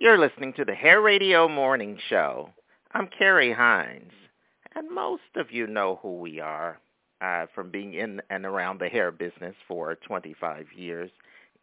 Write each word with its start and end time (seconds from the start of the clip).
You're 0.00 0.16
listening 0.16 0.54
to 0.54 0.64
the 0.64 0.74
Hair 0.74 1.02
Radio 1.02 1.46
Morning 1.46 1.98
Show. 2.08 2.48
I'm 2.92 3.06
Carrie 3.06 3.52
Hines, 3.52 4.12
and 4.74 4.90
most 4.90 5.36
of 5.36 5.52
you 5.52 5.66
know 5.66 5.98
who 6.00 6.18
we 6.18 6.40
are 6.40 6.80
uh, 7.20 7.44
from 7.54 7.70
being 7.70 7.92
in 7.92 8.22
and 8.30 8.46
around 8.46 8.80
the 8.80 8.88
hair 8.88 9.10
business 9.10 9.54
for 9.68 9.94
25 9.96 10.68
years. 10.74 11.10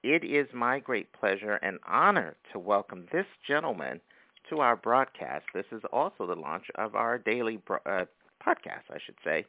It 0.04 0.24
is 0.24 0.46
my 0.54 0.78
great 0.78 1.12
pleasure 1.14 1.56
and 1.64 1.80
honor 1.88 2.36
to 2.54 2.60
welcome 2.60 3.08
this 3.12 3.26
gentleman 3.48 4.00
to 4.52 4.60
our 4.60 4.76
broadcast. 4.76 5.46
This 5.56 5.66
is 5.72 5.82
also 5.92 6.28
the 6.28 6.36
launch 6.40 6.66
of 6.76 6.94
our 6.94 7.18
daily 7.18 7.60
uh, 7.88 8.06
podcast, 8.46 8.86
I 8.92 9.00
should 9.04 9.18
say. 9.24 9.46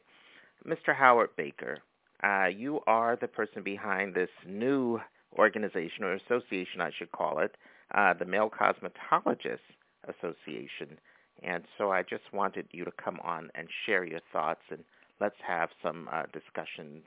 Mr. 0.67 0.95
Howard 0.95 1.29
Baker, 1.37 1.77
uh, 2.23 2.47
you 2.47 2.79
are 2.87 3.15
the 3.15 3.27
person 3.27 3.61
behind 3.61 4.15
this 4.15 4.31
new 4.47 4.99
organization 5.37 6.05
or 6.05 6.13
association, 6.13 6.81
I 6.81 6.89
should 6.97 7.11
call 7.11 7.37
it, 7.37 7.55
uh, 7.93 8.13
the 8.13 8.25
Male 8.25 8.49
Cosmetologists 8.49 9.59
Association. 10.07 10.97
And 11.43 11.63
so 11.77 11.91
I 11.91 12.03
just 12.03 12.23
wanted 12.33 12.67
you 12.71 12.85
to 12.85 12.91
come 13.03 13.19
on 13.23 13.49
and 13.55 13.67
share 13.85 14.03
your 14.03 14.19
thoughts, 14.31 14.61
and 14.69 14.83
let's 15.21 15.35
have 15.45 15.69
some 15.81 16.09
uh, 16.11 16.23
discussion 16.33 17.01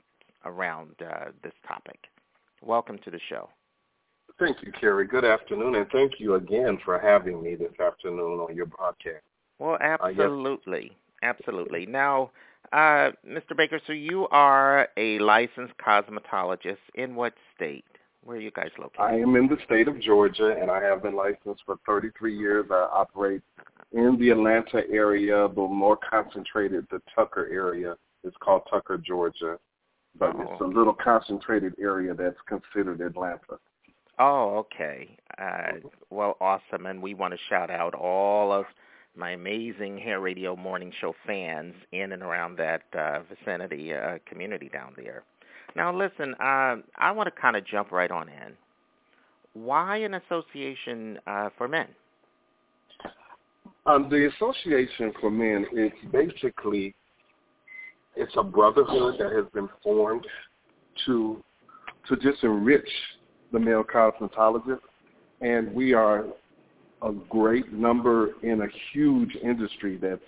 around 0.45 0.95
uh, 1.01 1.25
this 1.43 1.53
topic. 1.67 1.99
Welcome 2.61 2.97
to 3.05 3.11
the 3.11 3.19
show. 3.29 3.49
Thank 4.39 4.57
you, 4.63 4.71
Carrie. 4.71 5.07
Good 5.07 5.25
afternoon, 5.25 5.75
and 5.75 5.87
thank 5.91 6.13
you 6.19 6.35
again 6.35 6.79
for 6.83 6.97
having 6.97 7.41
me 7.41 7.55
this 7.55 7.79
afternoon 7.79 8.39
on 8.39 8.55
your 8.55 8.65
broadcast. 8.65 9.23
Well, 9.59 9.77
absolutely. 9.79 10.79
Uh, 10.79 11.27
yes. 11.27 11.35
Absolutely. 11.39 11.85
Now, 11.85 12.31
uh, 12.73 13.11
Mr. 13.27 13.55
Baker, 13.55 13.79
so 13.85 13.93
you 13.93 14.27
are 14.29 14.89
a 14.97 15.19
licensed 15.19 15.75
cosmetologist 15.77 16.77
in 16.95 17.15
what 17.15 17.33
state? 17.55 17.85
Where 18.23 18.37
are 18.37 18.41
you 18.41 18.51
guys 18.51 18.69
located? 18.77 18.99
I 18.99 19.15
am 19.15 19.35
in 19.35 19.47
the 19.47 19.57
state 19.65 19.87
of 19.87 19.99
Georgia, 19.99 20.55
and 20.59 20.71
I 20.71 20.81
have 20.81 21.03
been 21.03 21.15
licensed 21.15 21.63
for 21.65 21.77
33 21.85 22.37
years. 22.37 22.65
I 22.71 22.87
operate 22.91 23.41
in 23.91 24.17
the 24.19 24.29
Atlanta 24.29 24.83
area, 24.89 25.47
but 25.47 25.67
more 25.67 25.97
concentrated 25.97 26.87
the 26.89 27.01
Tucker 27.13 27.49
area. 27.51 27.95
It's 28.23 28.35
called 28.39 28.63
Tucker, 28.69 28.97
Georgia, 28.97 29.57
but 30.17 30.35
oh. 30.35 30.41
it's 30.51 30.61
a 30.61 30.65
little 30.65 30.93
concentrated 30.93 31.75
area 31.79 32.13
that's 32.13 32.37
considered 32.47 33.01
Atlanta. 33.01 33.59
Oh, 34.19 34.57
okay. 34.57 35.17
Uh, 35.37 35.79
well, 36.09 36.37
awesome, 36.39 36.85
and 36.85 37.01
we 37.01 37.13
want 37.13 37.33
to 37.33 37.39
shout 37.49 37.69
out 37.69 37.93
all 37.93 38.51
of 38.53 38.65
my 39.15 39.31
amazing 39.31 39.97
Hair 39.97 40.21
Radio 40.21 40.55
Morning 40.55 40.91
Show 40.99 41.13
fans 41.25 41.73
in 41.91 42.13
and 42.13 42.23
around 42.23 42.57
that 42.57 42.83
uh, 42.97 43.19
vicinity 43.23 43.93
uh, 43.93 44.17
community 44.27 44.69
down 44.69 44.93
there. 44.95 45.23
Now, 45.75 45.95
listen, 45.95 46.35
uh, 46.39 46.75
I 46.97 47.11
want 47.11 47.33
to 47.33 47.41
kind 47.41 47.55
of 47.55 47.65
jump 47.65 47.91
right 47.91 48.11
on 48.11 48.29
in. 48.29 48.53
Why 49.53 49.97
an 49.97 50.15
association 50.15 51.19
uh, 51.27 51.49
for 51.57 51.67
men? 51.67 51.87
Um, 53.85 54.07
the 54.09 54.29
Association 54.35 55.11
for 55.19 55.29
Men 55.29 55.65
is 55.75 55.91
basically 56.11 56.95
it's 58.15 58.31
a 58.37 58.43
brotherhood 58.43 59.15
that 59.19 59.33
has 59.33 59.45
been 59.53 59.69
formed 59.83 60.25
to 61.05 61.43
to 62.07 62.15
just 62.17 62.43
enrich 62.43 62.87
the 63.51 63.59
male 63.59 63.83
cosmetologist, 63.83 64.79
and 65.41 65.73
we 65.73 65.93
are 65.93 66.25
a 67.01 67.11
great 67.29 67.71
number 67.73 68.31
in 68.43 68.61
a 68.61 68.67
huge 68.91 69.35
industry 69.43 69.97
that's 70.01 70.21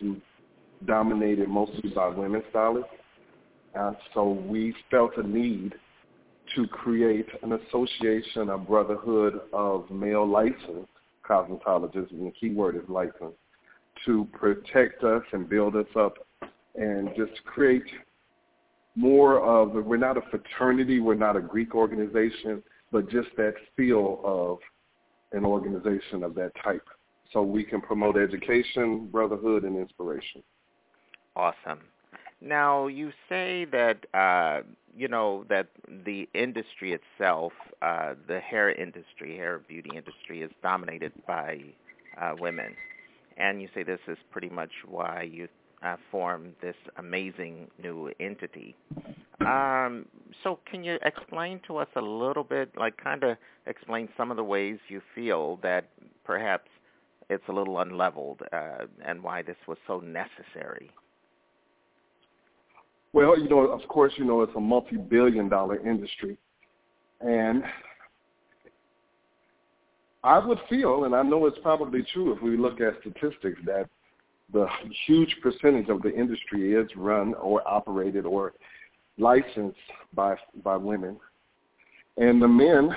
dominated 0.85 1.47
mostly 1.47 1.89
by 1.89 2.07
women 2.09 2.43
stylists. 2.49 2.89
Uh, 3.78 3.94
so 4.14 4.30
we 4.30 4.73
felt 4.90 5.12
a 5.18 5.28
need 5.28 5.73
to 6.56 6.68
create 6.68 7.28
an 7.44 7.54
association, 7.54 8.50
a 8.50 8.58
brotherhood 8.58 9.42
of 9.52 9.90
male 9.90 10.28
licensed 10.28 10.88
cosmetologists, 11.28 12.12
and 12.12 12.28
the 12.28 12.31
key 12.40 12.52
word 12.52 12.76
is 12.76 12.84
licensed, 12.88 13.38
to 14.06 14.28
protect 14.31 15.03
us 15.03 15.23
and 15.34 15.50
build 15.50 15.76
us 15.76 15.88
up 15.96 16.14
and 16.76 17.09
just 17.18 17.44
create 17.46 17.84
more 18.96 19.41
of, 19.41 19.74
we're 19.85 19.97
not 19.97 20.18
a 20.18 20.22
fraternity, 20.30 21.00
we're 21.00 21.16
not 21.16 21.35
a 21.35 21.41
Greek 21.41 21.75
organization, 21.75 22.64
but 22.91 23.09
just 23.09 23.28
that 23.38 23.53
feel 23.75 24.22
of 24.24 24.59
an 25.34 25.44
organization 25.44 26.24
of 26.24 26.35
that 26.35 26.52
type 26.64 26.88
so 27.34 27.41
we 27.41 27.64
can 27.64 27.81
promote 27.81 28.18
education, 28.18 29.08
brotherhood, 29.12 29.64
and 29.64 29.78
inspiration. 29.78 30.41
Awesome. 31.35 31.80
Now 32.45 32.85
you 32.85 33.11
say 33.28 33.66
that 33.72 34.06
uh, 34.13 34.61
you 34.95 35.07
know 35.07 35.45
that 35.50 35.67
the 36.06 36.29
industry 36.35 36.94
itself, 36.94 37.53
uh, 37.81 38.13
the 38.28 38.39
hair 38.39 38.72
industry, 38.72 39.35
hair 39.35 39.59
beauty 39.67 39.89
industry, 39.95 40.44
is 40.44 40.51
dominated 40.61 41.11
by 41.25 41.61
uh, 42.22 42.34
women, 42.39 42.75
and 43.38 43.63
you 43.63 43.67
say 43.73 43.81
this 43.81 44.00
is 44.07 44.19
pretty 44.29 44.50
much 44.50 44.69
why 44.88 45.23
you 45.23 45.47
uh, 45.81 45.95
formed 46.11 46.53
this 46.61 46.75
amazing 46.97 47.67
new 47.81 48.11
entity. 48.19 48.75
Um, 49.41 50.05
so 50.44 50.59
can 50.69 50.84
you 50.84 51.00
explain 51.03 51.61
to 51.66 51.78
us 51.78 51.88
a 51.95 52.01
little 52.01 52.44
bit, 52.44 52.69
like 52.78 52.95
kind 52.97 53.23
of 53.23 53.38
explain 53.66 54.07
some 54.16 54.29
of 54.29 54.38
the 54.38 54.44
ways 54.44 54.78
you 54.88 55.01
feel 55.16 55.57
that 55.63 55.89
perhaps 56.23 56.69
it's 57.28 57.44
a 57.50 57.51
little 57.51 57.79
unleveled 57.79 58.41
uh, 58.53 58.85
and 59.03 59.23
why 59.23 59.41
this 59.41 59.57
was 59.67 59.79
so 59.88 60.00
necessary? 60.00 60.91
Well, 63.16 63.40
you 63.40 63.48
know, 63.48 63.62
of 63.68 63.88
course, 63.88 64.12
you 64.18 64.26
know, 64.26 64.42
it's 64.42 64.52
a 64.58 64.59
multi-billion 64.59 65.48
dollar 65.48 65.80
industry. 65.88 66.38
And 67.22 67.64
I 70.22 70.38
would 70.46 70.58
feel, 70.70 71.06
and 71.06 71.16
I 71.16 71.22
know 71.22 71.46
it's 71.46 71.58
probably 71.64 72.06
true 72.12 72.36
if 72.36 72.42
we 72.44 72.58
look 72.58 72.81
at 72.81 73.00
statistics, 73.00 73.62
that 73.66 73.88
the 74.52 74.68
huge 75.08 75.34
percentage 75.42 75.88
of 75.88 76.02
the 76.02 76.14
industry 76.14 76.74
is 76.74 76.90
run 76.98 77.36
or 77.36 77.66
operated 77.66 78.26
or 78.26 78.52
licensed 79.18 79.78
by 80.14 80.36
by 80.62 80.76
women. 80.76 81.16
And 82.18 82.42
the 82.42 82.50
men, 82.50 82.90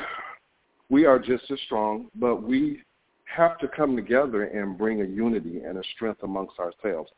we 0.89 1.05
are 1.05 1.21
just 1.21 1.49
as 1.49 1.61
strong, 1.67 2.09
but 2.17 2.43
we 2.43 2.83
have 3.27 3.57
to 3.59 3.69
come 3.69 3.95
together 3.95 4.47
and 4.47 4.77
bring 4.77 5.01
a 5.01 5.05
unity 5.05 5.61
and 5.61 5.79
a 5.79 5.83
strength 5.95 6.25
amongst 6.25 6.59
ourselves. 6.59 7.09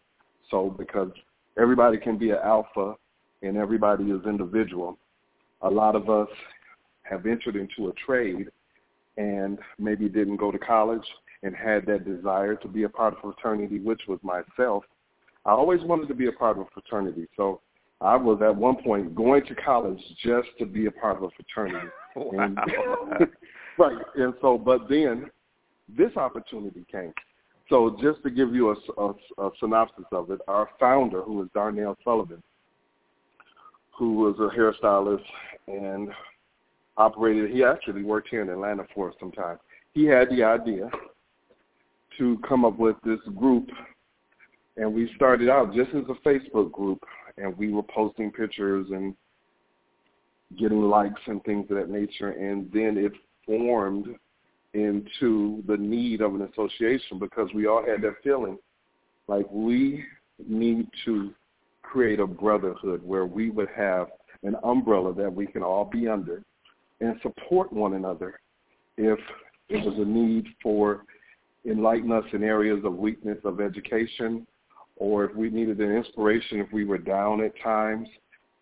So 0.51 0.69
because 0.69 1.13
everybody 1.59 1.99
can 1.99 2.19
be 2.19 2.31
an 2.31 2.39
alpha 2.45 2.95
and 3.43 3.57
everybody 3.57 4.05
is 4.05 4.21
individual, 4.27 4.99
a 5.63 5.71
lot 5.71 5.97
of 5.97 6.09
us 6.11 6.29
have 7.03 7.27
entered 7.27 7.57
into 7.57 7.89
a 7.89 7.93
trade 7.95 8.49
and 9.17 9.59
maybe 9.79 10.09
didn't 10.09 10.37
go 10.37 10.51
to 10.51 10.59
college 10.59 11.05
and 11.43 11.55
had 11.55 11.87
that 11.87 12.05
desire 12.05 12.55
to 12.55 12.69
be 12.69 12.85
a 12.85 12.89
part 12.89 13.15
of 13.15 13.19
a 13.19 13.23
fraternity, 13.23 13.79
which 13.79 14.03
was 14.09 14.19
myself. 14.23 14.85
I 15.45 15.53
always 15.53 15.81
wanted 15.83 16.09
to 16.09 16.15
be 16.15 16.27
a 16.27 16.33
part 16.33 16.59
of 16.59 16.67
a 16.67 16.71
fraternity. 16.73 17.27
So 17.37 17.61
I 18.01 18.17
was 18.17 18.41
at 18.43 18.55
one 18.55 18.77
point 18.83 19.15
going 19.15 19.45
to 19.47 19.55
college 19.55 20.01
just 20.23 20.49
to 20.59 20.67
be 20.67 20.87
a 20.87 20.91
part 20.91 21.17
of 21.17 21.25
a 21.25 21.29
fraternity. 21.31 21.89
wow. 22.17 22.45
And, 22.45 22.59
right. 23.79 24.05
And 24.17 24.35
so, 24.41 24.59
but 24.59 24.89
then 24.89 25.31
this 25.89 26.15
opportunity 26.17 26.85
came. 26.91 27.13
So 27.71 27.97
just 28.03 28.23
to 28.25 28.31
give 28.31 28.53
you 28.53 28.71
a, 28.71 29.01
a, 29.01 29.15
a 29.47 29.51
synopsis 29.61 30.05
of 30.13 30.31
it, 30.33 30.41
our 30.49 30.69
founder, 30.79 31.23
who 31.23 31.43
is 31.43 31.49
Darnell 31.55 31.97
Sullivan, 32.05 32.43
who 33.97 34.15
was 34.15 34.35
a 34.39 34.55
hairstylist 34.55 35.25
and 35.69 36.11
operated, 36.97 37.53
he 37.53 37.63
actually 37.63 38.03
worked 38.03 38.29
here 38.29 38.43
in 38.43 38.49
Atlanta 38.49 38.85
for 38.93 39.15
some 39.21 39.31
time. 39.31 39.59
He 39.95 40.05
had 40.05 40.29
the 40.31 40.43
idea 40.43 40.91
to 42.19 42.39
come 42.47 42.65
up 42.65 42.77
with 42.79 42.97
this 43.05 43.21
group 43.37 43.69
and 44.77 44.93
we 44.93 45.11
started 45.15 45.49
out 45.49 45.75
just 45.75 45.91
as 45.91 46.05
a 46.09 46.29
Facebook 46.29 46.73
group 46.73 47.03
and 47.39 47.57
we 47.57 47.73
were 47.73 47.83
posting 47.83 48.33
pictures 48.33 48.87
and 48.91 49.15
getting 50.59 50.83
likes 50.83 51.21
and 51.27 51.43
things 51.45 51.67
of 51.71 51.77
that 51.77 51.89
nature 51.91 52.31
and 52.31 52.71
then 52.73 52.97
it 52.97 53.13
formed 53.47 54.07
into 54.75 55.63
the 55.67 55.77
need 55.77 56.21
of 56.21 56.35
an 56.35 56.43
association 56.43 57.19
because 57.19 57.49
we 57.55 57.67
all 57.67 57.85
had 57.85 58.03
that 58.03 58.15
feeling 58.23 58.59
like 59.27 59.47
we 59.51 60.05
need 60.47 60.87
to 61.05 61.33
create 61.83 62.21
a 62.21 62.27
brotherhood 62.27 63.03
where 63.05 63.27
we 63.27 63.51
would 63.51 63.69
have 63.77 64.09
an 64.43 64.55
umbrella 64.63 65.13
that 65.13 65.33
we 65.33 65.47
can 65.47 65.63
all 65.63 65.85
be 65.85 66.09
under 66.09 66.43
and 67.01 67.19
support 67.23 67.73
one 67.73 67.95
another 67.95 68.39
if 68.97 69.19
it 69.69 69.85
was 69.85 69.95
a 69.99 70.05
need 70.05 70.47
for 70.63 71.05
enlighten 71.67 72.13
us 72.13 72.25
in 72.33 72.43
areas 72.43 72.81
of 72.85 72.95
weakness 72.95 73.39
of 73.45 73.61
education 73.61 74.47
or 75.01 75.25
if 75.25 75.35
we 75.35 75.51
needed 75.51 75.81
an 75.81 75.97
inspiration 75.97 76.61
if 76.61 76.71
we 76.73 76.85
were 76.85 76.99
down 76.99 77.43
at 77.43 77.59
times, 77.63 78.07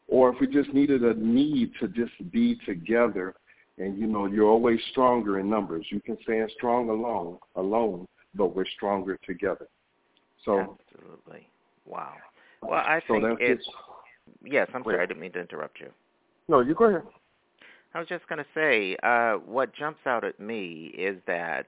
or 0.07 0.31
if 0.31 0.41
we 0.41 0.47
just 0.47 0.73
needed 0.73 1.03
a 1.03 1.13
need 1.15 1.73
to 1.81 1.89
just 1.89 2.13
be 2.31 2.57
together. 2.65 3.35
And 3.79 3.99
you 3.99 4.07
know, 4.07 4.27
you're 4.27 4.49
always 4.49 4.81
stronger 4.91 5.39
in 5.39 5.49
numbers. 5.49 5.87
You 5.91 6.01
can 6.01 6.19
stand 6.23 6.51
strong 6.57 6.91
alone, 6.91 7.39
alone, 7.57 8.07
but 8.35 8.55
we're 8.55 8.67
stronger 8.77 9.19
together. 9.25 9.69
So 10.45 10.77
absolutely, 10.93 11.49
wow. 11.87 12.15
Well, 12.63 12.73
I 12.73 13.01
so 13.07 13.15
think 13.15 13.39
it's. 13.41 13.65
Yes, 14.45 14.69
I'm 14.75 14.83
sorry, 14.83 15.01
I 15.01 15.07
didn't 15.07 15.21
mean 15.21 15.33
to 15.33 15.41
interrupt 15.41 15.81
you. 15.81 15.91
No, 16.49 16.61
you 16.61 16.75
go 16.75 16.85
ahead. 16.85 17.03
I 17.95 17.99
was 17.99 18.09
just 18.09 18.29
going 18.29 18.39
to 18.39 18.47
say, 18.55 18.97
uh, 19.03 19.35
what 19.35 19.75
jumps 19.75 20.01
out 20.07 20.23
at 20.23 20.39
me 20.39 20.93
is 20.97 21.17
that 21.27 21.67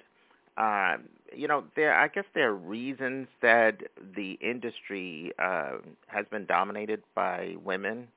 uh, 0.56 0.96
you 1.34 1.48
know, 1.48 1.64
there 1.76 1.94
I 1.94 2.08
guess 2.08 2.24
there 2.34 2.50
are 2.50 2.54
reasons 2.54 3.28
that 3.40 3.78
the 4.16 4.32
industry 4.40 5.32
uh, 5.38 5.78
has 6.08 6.26
been 6.30 6.44
dominated 6.46 7.02
by 7.14 7.54
women. 7.64 8.08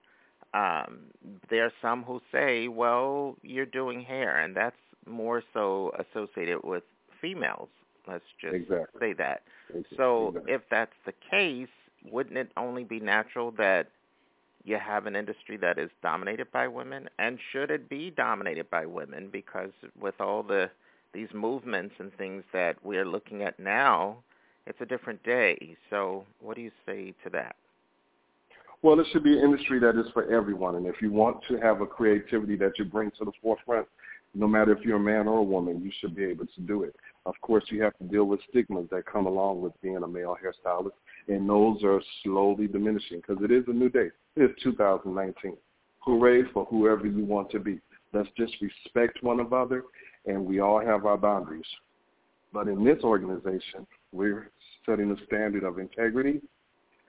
Um, 0.53 1.05
there 1.49 1.65
are 1.65 1.73
some 1.81 2.03
who 2.03 2.21
say, 2.31 2.67
well, 2.67 3.35
you're 3.41 3.65
doing 3.65 4.01
hair, 4.01 4.39
and 4.39 4.55
that's 4.55 4.75
more 5.07 5.41
so 5.53 5.91
associated 5.97 6.63
with 6.63 6.83
females. 7.21 7.69
Let's 8.07 8.23
just 8.39 8.53
exactly. 8.53 8.99
say 8.99 9.13
that. 9.13 9.43
Exactly. 9.69 9.97
So 9.97 10.35
if 10.47 10.61
that's 10.69 10.91
the 11.05 11.13
case, 11.29 11.67
wouldn't 12.11 12.37
it 12.37 12.51
only 12.57 12.83
be 12.83 12.99
natural 12.99 13.51
that 13.57 13.87
you 14.65 14.77
have 14.77 15.05
an 15.05 15.15
industry 15.15 15.57
that 15.57 15.77
is 15.77 15.89
dominated 16.01 16.51
by 16.51 16.67
women? 16.67 17.09
And 17.17 17.39
should 17.51 17.71
it 17.71 17.89
be 17.89 18.11
dominated 18.11 18.69
by 18.69 18.85
women? 18.85 19.29
Because 19.31 19.71
with 19.99 20.19
all 20.19 20.43
the 20.43 20.69
these 21.13 21.29
movements 21.33 21.93
and 21.99 22.11
things 22.17 22.43
that 22.53 22.75
we're 22.83 23.05
looking 23.05 23.43
at 23.43 23.59
now, 23.59 24.17
it's 24.65 24.81
a 24.81 24.85
different 24.85 25.23
day. 25.23 25.77
So 25.91 26.25
what 26.41 26.55
do 26.55 26.61
you 26.61 26.71
say 26.87 27.13
to 27.23 27.29
that? 27.29 27.55
Well, 28.83 28.99
it 28.99 29.07
should 29.13 29.23
be 29.23 29.37
an 29.37 29.45
industry 29.45 29.79
that 29.79 29.97
is 29.97 30.11
for 30.11 30.29
everyone. 30.29 30.75
And 30.75 30.85
if 30.85 31.01
you 31.01 31.09
want 31.09 31.37
to 31.47 31.57
have 31.57 31.79
a 31.79 31.85
creativity 31.85 32.57
that 32.57 32.73
you 32.77 32.83
bring 32.83 33.11
to 33.17 33.23
the 33.23 33.31
forefront, 33.41 33.87
no 34.35 34.45
matter 34.45 34.73
if 34.73 34.83
you're 34.83 34.97
a 34.97 34.99
man 34.99 35.25
or 35.25 35.39
a 35.39 35.43
woman, 35.43 35.81
you 35.81 35.89
should 36.01 36.13
be 36.13 36.25
able 36.25 36.45
to 36.47 36.61
do 36.61 36.83
it. 36.83 36.93
Of 37.25 37.35
course, 37.41 37.63
you 37.69 37.81
have 37.81 37.97
to 37.99 38.03
deal 38.03 38.25
with 38.25 38.41
stigmas 38.49 38.89
that 38.91 39.05
come 39.05 39.25
along 39.25 39.61
with 39.61 39.71
being 39.81 40.03
a 40.03 40.07
male 40.07 40.35
hairstylist, 40.35 40.91
and 41.29 41.49
those 41.49 41.81
are 41.85 42.01
slowly 42.23 42.67
diminishing 42.67 43.21
because 43.25 43.41
it 43.41 43.51
is 43.51 43.63
a 43.67 43.71
new 43.71 43.89
day. 43.89 44.07
It 44.35 44.43
is 44.43 44.49
2019. 44.61 45.55
Hooray 45.99 46.43
for 46.51 46.65
whoever 46.65 47.07
you 47.07 47.23
want 47.23 47.51
to 47.51 47.59
be. 47.59 47.79
Let's 48.11 48.27
just 48.37 48.53
respect 48.59 49.23
one 49.23 49.39
another, 49.39 49.83
and 50.25 50.45
we 50.45 50.59
all 50.59 50.83
have 50.85 51.05
our 51.05 51.17
boundaries. 51.17 51.63
But 52.51 52.67
in 52.67 52.83
this 52.83 53.01
organization, 53.03 53.87
we're 54.11 54.51
setting 54.85 55.09
a 55.11 55.25
standard 55.25 55.63
of 55.63 55.79
integrity, 55.79 56.41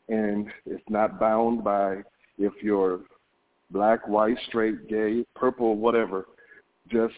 and 0.08 0.48
it's 0.66 0.82
not 0.88 1.18
bound 1.18 1.64
by 1.64 2.02
if 2.38 2.52
you're 2.62 3.00
black, 3.70 4.06
white, 4.06 4.36
straight, 4.48 4.88
gay, 4.88 5.24
purple, 5.34 5.76
whatever 5.76 6.26
just 6.90 7.14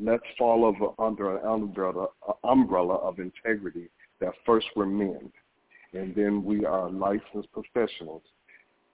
let's 0.00 0.22
fall 0.38 0.94
under 0.98 1.36
an 1.36 1.46
umbrella, 1.46 2.08
umbrella 2.44 2.94
of 2.96 3.18
integrity 3.18 3.88
that 4.20 4.32
first 4.46 4.66
we're 4.74 4.86
men, 4.86 5.30
and 5.92 6.14
then 6.14 6.44
we 6.44 6.64
are 6.64 6.90
licensed 6.90 7.48
professionals, 7.52 8.22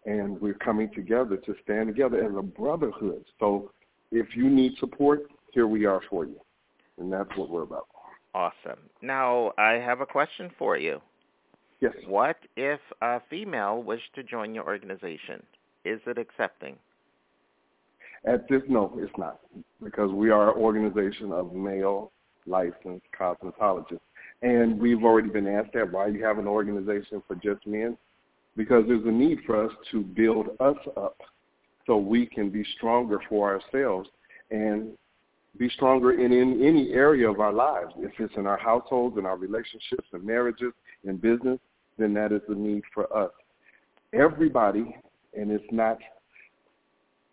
and 0.06 0.40
we're 0.40 0.54
coming 0.54 0.90
together 0.94 1.36
to 1.36 1.54
stand 1.62 1.88
together 1.88 2.24
as 2.24 2.32
a 2.36 2.42
brotherhood. 2.42 3.24
So 3.38 3.70
if 4.10 4.34
you 4.34 4.48
need 4.48 4.72
support, 4.78 5.30
here 5.52 5.66
we 5.66 5.84
are 5.84 6.00
for 6.10 6.24
you, 6.24 6.40
and 6.98 7.12
that's 7.12 7.30
what 7.36 7.50
we're 7.50 7.62
about. 7.62 7.86
Awesome. 8.34 8.80
Now, 9.02 9.52
I 9.58 9.72
have 9.72 10.00
a 10.00 10.06
question 10.06 10.50
for 10.58 10.76
you. 10.76 11.00
Yes. 11.80 11.92
What 12.06 12.36
if 12.56 12.80
a 13.02 13.20
female 13.30 13.82
wished 13.82 14.14
to 14.16 14.22
join 14.22 14.54
your 14.54 14.64
organization? 14.64 15.42
Is 15.84 16.00
it 16.06 16.18
accepting? 16.18 16.76
At 18.24 18.48
this, 18.48 18.62
no, 18.68 18.92
it's 18.98 19.16
not, 19.16 19.38
because 19.82 20.10
we 20.10 20.30
are 20.30 20.50
an 20.50 20.60
organization 20.60 21.30
of 21.30 21.54
male 21.54 22.10
licensed 22.46 23.06
cosmetologists. 23.18 24.00
And 24.42 24.78
we've 24.80 25.04
already 25.04 25.28
been 25.28 25.46
asked 25.46 25.72
that, 25.74 25.92
why 25.92 26.10
do 26.10 26.18
you 26.18 26.24
have 26.24 26.38
an 26.38 26.48
organization 26.48 27.22
for 27.26 27.36
just 27.36 27.64
men? 27.66 27.96
Because 28.56 28.84
there's 28.88 29.04
a 29.06 29.10
need 29.10 29.38
for 29.46 29.64
us 29.64 29.72
to 29.92 30.02
build 30.02 30.48
us 30.58 30.76
up 30.96 31.16
so 31.86 31.96
we 31.96 32.26
can 32.26 32.50
be 32.50 32.64
stronger 32.76 33.20
for 33.28 33.54
ourselves 33.54 34.08
and 34.50 34.90
be 35.56 35.68
stronger 35.70 36.12
in, 36.12 36.32
in 36.32 36.64
any 36.64 36.92
area 36.92 37.28
of 37.30 37.40
our 37.40 37.52
lives. 37.52 37.92
If 37.98 38.12
it's 38.18 38.34
in 38.36 38.46
our 38.46 38.58
households, 38.58 39.16
in 39.16 39.26
our 39.26 39.36
relationships 39.36 40.08
and 40.12 40.24
marriages, 40.24 40.72
in 41.04 41.16
business, 41.16 41.58
then 41.98 42.14
that 42.14 42.32
is 42.32 42.40
the 42.48 42.54
need 42.54 42.82
for 42.94 43.14
us. 43.16 43.30
Everybody, 44.12 44.96
and 45.36 45.50
it's 45.50 45.64
not 45.70 45.98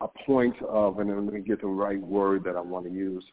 a 0.01 0.07
point 0.25 0.55
of, 0.63 0.99
and 0.99 1.09
let 1.09 1.33
me 1.33 1.41
get 1.41 1.61
the 1.61 1.67
right 1.67 2.01
word 2.01 2.43
that 2.43 2.55
I 2.55 2.61
want 2.61 2.85
to 2.85 2.91
use, 2.91 3.23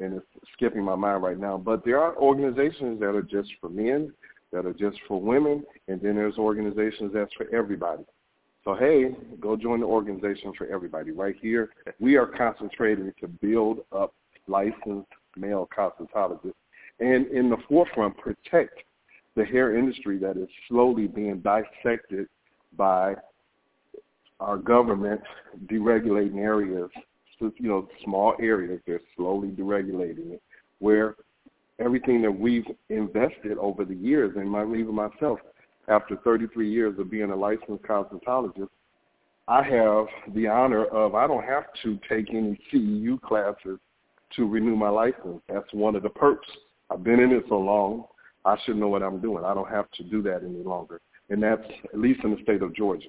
and 0.00 0.14
it's 0.14 0.26
skipping 0.52 0.82
my 0.82 0.94
mind 0.94 1.22
right 1.22 1.38
now, 1.38 1.56
but 1.56 1.84
there 1.84 2.00
are 2.00 2.16
organizations 2.16 3.00
that 3.00 3.14
are 3.14 3.22
just 3.22 3.50
for 3.60 3.68
men, 3.68 4.12
that 4.52 4.64
are 4.64 4.72
just 4.72 4.98
for 5.08 5.20
women, 5.20 5.64
and 5.88 6.00
then 6.00 6.14
there's 6.14 6.38
organizations 6.38 7.12
that's 7.12 7.32
for 7.32 7.46
everybody. 7.54 8.04
So 8.64 8.74
hey, 8.74 9.10
go 9.40 9.56
join 9.56 9.80
the 9.80 9.86
organization 9.86 10.52
for 10.56 10.66
everybody. 10.66 11.12
Right 11.12 11.36
here, 11.40 11.70
we 12.00 12.16
are 12.16 12.26
concentrating 12.26 13.12
to 13.20 13.28
build 13.28 13.78
up 13.92 14.12
licensed 14.48 15.08
male 15.36 15.68
cosmetologists 15.76 16.54
and 17.00 17.26
in 17.28 17.50
the 17.50 17.56
forefront 17.68 18.16
protect 18.18 18.82
the 19.36 19.44
hair 19.44 19.76
industry 19.76 20.18
that 20.18 20.36
is 20.36 20.48
slowly 20.68 21.06
being 21.06 21.40
dissected 21.40 22.26
by 22.76 23.14
our 24.40 24.56
government 24.56 25.20
deregulating 25.66 26.38
areas, 26.38 26.90
you 27.40 27.68
know, 27.68 27.86
small 28.02 28.34
areas, 28.40 28.80
they're 28.86 29.00
slowly 29.16 29.48
deregulating 29.48 30.32
it, 30.32 30.42
where 30.78 31.16
everything 31.78 32.22
that 32.22 32.30
we've 32.30 32.66
invested 32.88 33.58
over 33.58 33.84
the 33.84 33.94
years, 33.94 34.32
and 34.36 34.50
my, 34.50 34.62
even 34.62 34.94
myself, 34.94 35.38
after 35.88 36.16
33 36.16 36.70
years 36.70 36.98
of 36.98 37.10
being 37.10 37.30
a 37.30 37.36
licensed 37.36 37.82
cosmetologist, 37.84 38.68
I 39.48 39.62
have 39.62 40.06
the 40.34 40.48
honor 40.48 40.86
of 40.86 41.14
I 41.14 41.26
don't 41.26 41.44
have 41.44 41.66
to 41.84 41.98
take 42.08 42.30
any 42.30 42.58
CEU 42.72 43.20
classes 43.20 43.78
to 44.34 44.48
renew 44.48 44.74
my 44.74 44.88
license. 44.88 45.40
That's 45.48 45.72
one 45.72 45.94
of 45.94 46.02
the 46.02 46.08
perks. 46.10 46.48
I've 46.90 47.04
been 47.04 47.20
in 47.20 47.30
it 47.32 47.44
so 47.48 47.58
long, 47.58 48.06
I 48.46 48.56
should 48.64 48.76
know 48.76 48.88
what 48.88 49.02
I'm 49.02 49.20
doing. 49.20 49.44
I 49.44 49.52
don't 49.54 49.68
have 49.68 49.90
to 49.92 50.04
do 50.04 50.22
that 50.22 50.42
any 50.44 50.62
longer. 50.62 51.00
And 51.28 51.42
that's 51.42 51.62
at 51.92 51.98
least 51.98 52.20
in 52.24 52.30
the 52.30 52.42
state 52.42 52.62
of 52.62 52.74
Georgia. 52.74 53.08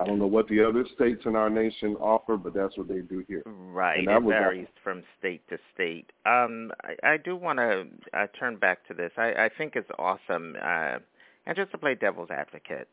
I 0.00 0.04
don't 0.04 0.20
know 0.20 0.28
what 0.28 0.46
the 0.48 0.64
other 0.64 0.84
states 0.94 1.22
in 1.26 1.34
our 1.34 1.50
nation 1.50 1.96
offer, 1.96 2.36
but 2.36 2.54
that's 2.54 2.76
what 2.78 2.86
they 2.86 3.00
do 3.00 3.24
here. 3.26 3.42
Right. 3.44 4.04
It 4.04 4.22
varies 4.22 4.68
from 4.84 5.02
state 5.18 5.42
to 5.48 5.58
state. 5.74 6.10
Um, 6.24 6.70
I, 6.84 7.14
I 7.14 7.16
do 7.16 7.34
want 7.34 7.58
to 7.58 7.86
uh, 8.14 8.26
turn 8.38 8.56
back 8.56 8.86
to 8.86 8.94
this. 8.94 9.10
I, 9.16 9.32
I 9.32 9.50
think 9.58 9.74
it's 9.74 9.90
awesome, 9.98 10.54
uh, 10.62 10.98
and 11.46 11.56
just 11.56 11.72
to 11.72 11.78
play 11.78 11.96
devil's 11.96 12.30
advocate, 12.30 12.88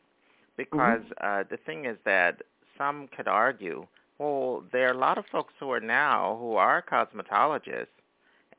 because 0.57 1.01
mm-hmm. 1.01 1.41
uh, 1.41 1.43
the 1.49 1.57
thing 1.65 1.85
is 1.85 1.97
that 2.05 2.41
some 2.75 3.07
could 3.15 3.27
argue, 3.27 3.85
well, 4.17 4.63
there 4.71 4.87
are 4.89 4.93
a 4.93 4.97
lot 4.97 5.19
of 5.19 5.25
folks 5.31 5.53
who 5.59 5.69
are 5.71 5.79
now 5.79 6.37
who 6.41 6.55
are 6.55 6.81
cosmetologists, 6.81 7.87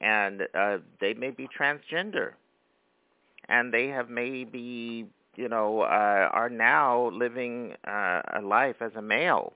and 0.01 0.43
uh, 0.55 0.79
they 1.01 1.15
may 1.15 1.31
be 1.31 1.49
transgender, 1.59 2.35
and 3.49 3.73
they 3.73 3.89
have 3.89 4.11
maybe 4.11 5.07
you 5.37 5.49
know, 5.49 5.83
uh, 5.83 6.29
are 6.33 6.49
now 6.49 7.11
living 7.11 7.75
uh, 7.87 8.23
a 8.39 8.41
life 8.43 8.77
as 8.81 8.93
a 8.97 9.03
male. 9.03 9.53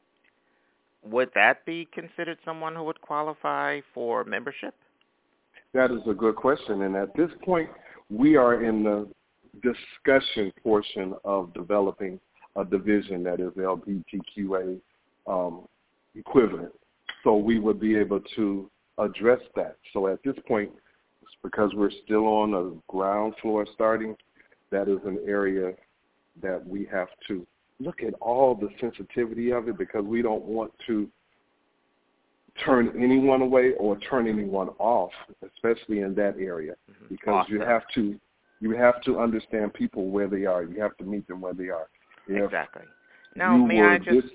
Would 1.02 1.30
that 1.34 1.64
be 1.64 1.88
considered 1.92 2.38
someone 2.44 2.74
who 2.74 2.84
would 2.84 3.00
qualify 3.00 3.80
for 3.94 4.22
membership? 4.24 4.74
That 5.72 5.90
is 5.90 6.00
a 6.08 6.12
good 6.12 6.36
question. 6.36 6.82
And 6.82 6.94
at 6.94 7.14
this 7.16 7.30
point, 7.44 7.70
we 8.10 8.36
are 8.36 8.62
in 8.62 8.84
the 8.84 9.08
discussion 9.62 10.52
portion 10.62 11.14
of 11.24 11.54
developing 11.54 12.20
a 12.56 12.64
division 12.64 13.22
that 13.24 13.40
is 13.40 13.50
LGBTQA 13.52 14.78
um, 15.26 15.66
equivalent. 16.14 16.72
So 17.24 17.36
we 17.36 17.58
would 17.58 17.80
be 17.80 17.96
able 17.96 18.20
to 18.36 18.70
address 18.98 19.40
that. 19.56 19.76
So 19.92 20.08
at 20.08 20.22
this 20.22 20.34
point, 20.46 20.70
because 21.42 21.72
we're 21.74 21.90
still 22.04 22.26
on 22.26 22.54
a 22.54 22.92
ground 22.92 23.34
floor 23.40 23.66
starting, 23.74 24.16
that 24.70 24.88
is 24.88 24.98
an 25.04 25.18
area 25.26 25.72
that 26.42 26.64
we 26.66 26.88
have 26.90 27.08
to 27.28 27.46
look 27.80 28.02
at 28.02 28.14
all 28.14 28.54
the 28.54 28.68
sensitivity 28.80 29.50
of 29.50 29.68
it 29.68 29.78
because 29.78 30.04
we 30.04 30.22
don't 30.22 30.44
want 30.44 30.72
to 30.86 31.08
turn 32.64 32.92
anyone 33.00 33.40
away 33.42 33.72
or 33.78 33.98
turn 33.98 34.28
anyone 34.28 34.68
off, 34.78 35.12
especially 35.42 36.00
in 36.00 36.14
that 36.14 36.36
area, 36.38 36.74
mm-hmm. 36.90 37.06
because 37.08 37.44
awesome. 37.44 37.54
you 37.54 37.60
have 37.60 37.82
to 37.94 38.18
you 38.60 38.72
have 38.72 39.00
to 39.02 39.18
understand 39.18 39.72
people 39.72 40.10
where 40.10 40.28
they 40.28 40.44
are. 40.44 40.62
You 40.62 40.80
have 40.82 40.96
to 40.98 41.04
meet 41.04 41.26
them 41.26 41.40
where 41.40 41.54
they 41.54 41.70
are. 41.70 41.88
If 42.28 42.44
exactly. 42.44 42.82
Now, 43.34 43.56
may 43.56 43.80
I 43.80 43.98
just? 43.98 44.28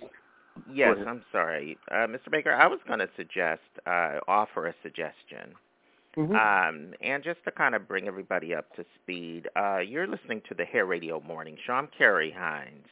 yes, 0.73 0.97
I'm 1.05 1.23
sorry, 1.31 1.77
uh, 1.91 2.07
Mr. 2.07 2.31
Baker. 2.31 2.53
I 2.53 2.65
was 2.67 2.79
going 2.87 2.99
to 2.99 3.09
suggest 3.15 3.61
uh, 3.85 4.19
offer 4.27 4.67
a 4.67 4.73
suggestion. 4.81 5.53
Mm-hmm. 6.17 6.33
Um, 6.35 6.93
and 7.01 7.23
just 7.23 7.43
to 7.43 7.51
kind 7.51 7.75
of 7.75 7.87
bring 7.87 8.07
everybody 8.07 8.55
up 8.55 8.73
to 8.75 8.85
speed, 8.95 9.49
uh, 9.55 9.79
you're 9.79 10.07
listening 10.07 10.41
to 10.47 10.55
the 10.55 10.63
Hair 10.63 10.85
Radio 10.85 11.19
Morning 11.21 11.57
Show. 11.65 11.73
I'm 11.73 11.89
Carrie 11.97 12.31
Hines. 12.31 12.87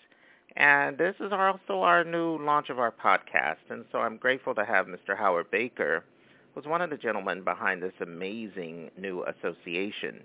And 0.55 0.97
this 0.97 1.15
is 1.19 1.31
also 1.31 1.81
our 1.81 2.03
new 2.03 2.37
launch 2.37 2.69
of 2.69 2.79
our 2.79 2.91
podcast. 2.91 3.57
And 3.69 3.85
so 3.91 3.99
I'm 3.99 4.17
grateful 4.17 4.53
to 4.55 4.65
have 4.65 4.87
Mr. 4.87 5.17
Howard 5.17 5.49
Baker, 5.51 6.03
who's 6.53 6.65
one 6.65 6.81
of 6.81 6.89
the 6.89 6.97
gentlemen 6.97 7.43
behind 7.43 7.81
this 7.81 7.93
amazing 8.01 8.91
new 8.97 9.23
association. 9.23 10.21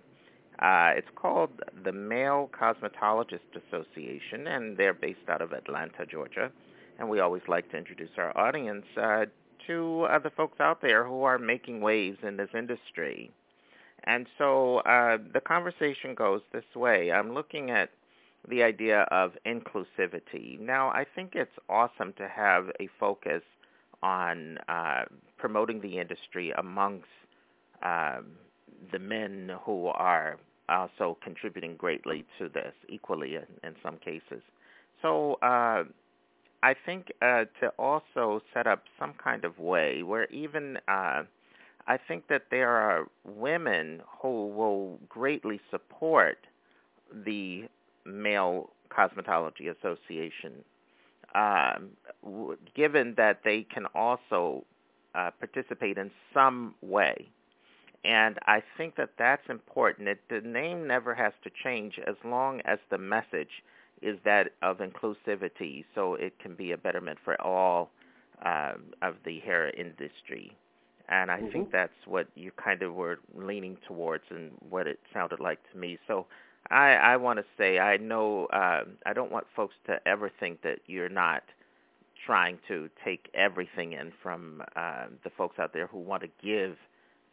Uh, 0.58 0.90
it's 0.96 1.08
called 1.14 1.50
the 1.84 1.92
Male 1.92 2.50
Cosmetologist 2.52 3.38
Association, 3.54 4.48
and 4.48 4.76
they're 4.76 4.92
based 4.92 5.28
out 5.28 5.40
of 5.40 5.52
Atlanta, 5.52 6.04
Georgia. 6.04 6.50
And 6.98 7.08
we 7.08 7.20
always 7.20 7.42
like 7.46 7.70
to 7.70 7.76
introduce 7.76 8.10
our 8.18 8.36
audience 8.36 8.84
uh, 9.00 9.26
to 9.68 10.08
the 10.24 10.30
folks 10.30 10.58
out 10.60 10.82
there 10.82 11.04
who 11.04 11.22
are 11.22 11.38
making 11.38 11.80
waves 11.80 12.18
in 12.22 12.36
this 12.36 12.50
industry. 12.54 13.30
And 14.04 14.26
so 14.36 14.78
uh, 14.78 15.18
the 15.32 15.40
conversation 15.40 16.14
goes 16.14 16.40
this 16.52 16.64
way. 16.74 17.12
I'm 17.12 17.32
looking 17.34 17.70
at 17.70 17.90
the 18.48 18.62
idea 18.62 19.02
of 19.10 19.32
inclusivity. 19.46 20.58
Now, 20.58 20.88
I 20.88 21.04
think 21.14 21.32
it's 21.34 21.50
awesome 21.68 22.12
to 22.14 22.28
have 22.28 22.70
a 22.80 22.88
focus 22.98 23.42
on 24.02 24.58
uh, 24.68 25.02
promoting 25.36 25.80
the 25.80 25.98
industry 25.98 26.52
amongst 26.56 27.06
um, 27.82 28.26
the 28.92 28.98
men 28.98 29.52
who 29.64 29.86
are 29.86 30.38
also 30.68 31.18
contributing 31.22 31.76
greatly 31.76 32.24
to 32.38 32.48
this, 32.48 32.72
equally 32.88 33.34
in, 33.34 33.46
in 33.64 33.74
some 33.82 33.96
cases. 33.98 34.42
So 35.02 35.34
uh, 35.42 35.84
I 36.62 36.74
think 36.74 37.12
uh, 37.22 37.44
to 37.60 37.68
also 37.78 38.42
set 38.52 38.66
up 38.66 38.82
some 38.98 39.14
kind 39.22 39.44
of 39.44 39.58
way 39.58 40.02
where 40.02 40.26
even 40.30 40.78
uh, 40.88 41.22
I 41.86 41.98
think 42.08 42.28
that 42.28 42.44
there 42.50 42.70
are 42.70 43.06
women 43.24 44.02
who 44.20 44.48
will 44.48 44.98
greatly 45.08 45.60
support 45.70 46.38
the 47.24 47.64
Male 48.04 48.70
Cosmetology 48.90 49.74
Association, 49.78 50.64
um, 51.34 51.90
w- 52.24 52.56
given 52.74 53.14
that 53.16 53.40
they 53.44 53.62
can 53.72 53.86
also 53.94 54.64
uh, 55.14 55.30
participate 55.38 55.96
in 55.98 56.10
some 56.34 56.74
way. 56.82 57.28
And 58.04 58.38
I 58.46 58.62
think 58.76 58.96
that 58.96 59.10
that's 59.18 59.48
important. 59.48 60.08
It, 60.08 60.20
the 60.30 60.40
name 60.40 60.86
never 60.86 61.14
has 61.14 61.32
to 61.44 61.50
change 61.64 61.98
as 62.06 62.16
long 62.24 62.60
as 62.64 62.78
the 62.90 62.98
message 62.98 63.62
is 64.02 64.18
that 64.24 64.52
of 64.62 64.78
inclusivity, 64.78 65.84
so 65.94 66.14
it 66.14 66.38
can 66.38 66.54
be 66.54 66.72
a 66.72 66.76
betterment 66.76 67.18
for 67.24 67.40
all 67.40 67.90
um, 68.44 68.82
of 69.02 69.16
the 69.24 69.40
hair 69.40 69.70
industry. 69.70 70.56
And 71.08 71.30
I 71.30 71.38
mm-hmm. 71.38 71.50
think 71.50 71.72
that's 71.72 71.92
what 72.06 72.28
you 72.34 72.50
kind 72.62 72.82
of 72.82 72.94
were 72.94 73.18
leaning 73.34 73.78
towards 73.86 74.24
and 74.30 74.50
what 74.68 74.86
it 74.86 75.00
sounded 75.12 75.40
like 75.40 75.58
to 75.72 75.78
me. 75.78 75.98
So 76.06 76.26
I, 76.70 76.92
I 76.94 77.16
want 77.16 77.38
to 77.38 77.44
say 77.56 77.78
I 77.78 77.96
know 77.96 78.46
uh, 78.46 78.82
I 79.06 79.12
don't 79.14 79.32
want 79.32 79.46
folks 79.56 79.74
to 79.86 79.98
ever 80.06 80.30
think 80.38 80.62
that 80.62 80.80
you're 80.86 81.08
not 81.08 81.42
trying 82.26 82.58
to 82.68 82.90
take 83.04 83.30
everything 83.34 83.92
in 83.92 84.12
from 84.22 84.62
uh, 84.76 85.06
the 85.24 85.30
folks 85.30 85.58
out 85.58 85.72
there 85.72 85.86
who 85.86 85.98
want 85.98 86.22
to 86.22 86.28
give 86.44 86.76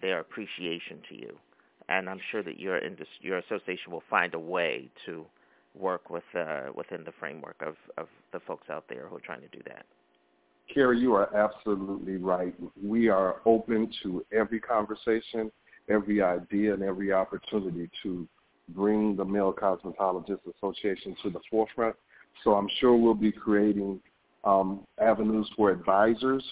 their 0.02 0.20
appreciation 0.20 1.00
to 1.10 1.16
you. 1.16 1.38
And 1.90 2.10
I'm 2.10 2.22
sure 2.32 2.44
that 2.44 2.60
your 2.60 2.78
industry, 2.78 3.20
your 3.22 3.38
association 3.40 3.92
will 3.92 4.04
find 4.10 4.34
a 4.34 4.40
way 4.40 4.90
to 5.06 5.26
work 5.78 6.10
with 6.10 6.24
uh, 6.38 6.68
within 6.76 7.04
the 7.04 7.12
framework 7.20 7.62
of, 7.62 7.76
of 7.98 8.08
the 8.32 8.40
folks 8.42 8.70
out 8.70 8.86
there 8.90 9.08
who 9.08 9.16
are 9.16 9.22
trying 9.22 9.42
to 9.42 9.48
do 9.50 9.60
that. 9.66 9.86
Carrie, 10.74 11.00
you 11.00 11.14
are 11.14 11.36
absolutely 11.36 12.18
right. 12.18 12.56
We 12.82 13.08
are 13.08 13.42
open 13.46 13.92
to 14.04 14.26
every 14.32 14.60
conversation, 14.60 15.52
every 15.90 16.22
idea, 16.24 16.74
and 16.74 16.82
every 16.82 17.14
opportunity 17.14 17.90
to 18.04 18.28
bring 18.70 19.16
the 19.16 19.24
Male 19.24 19.54
Cosmetologists 19.54 20.40
Association 20.58 21.16
to 21.24 21.30
the 21.30 21.40
forefront. 21.52 21.96
So 22.44 22.54
I'm 22.54 22.68
sure 22.80 22.96
we'll 22.96 23.14
be 23.14 23.32
creating 23.32 24.00
um, 24.44 24.82
avenues 25.00 25.50
for 25.56 25.70
advisors 25.70 26.44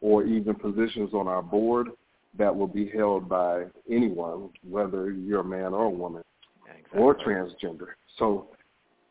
or 0.00 0.24
even 0.24 0.54
positions 0.54 1.14
on 1.14 1.28
our 1.28 1.42
board 1.42 1.88
that 2.36 2.54
will 2.54 2.66
be 2.66 2.88
held 2.88 3.28
by 3.28 3.64
anyone, 3.90 4.48
whether 4.68 5.10
you're 5.10 5.40
a 5.40 5.44
man 5.44 5.72
or 5.72 5.84
a 5.84 5.90
woman 5.90 6.22
exactly. 6.66 7.00
or 7.00 7.14
transgender. 7.14 7.88
So 8.18 8.48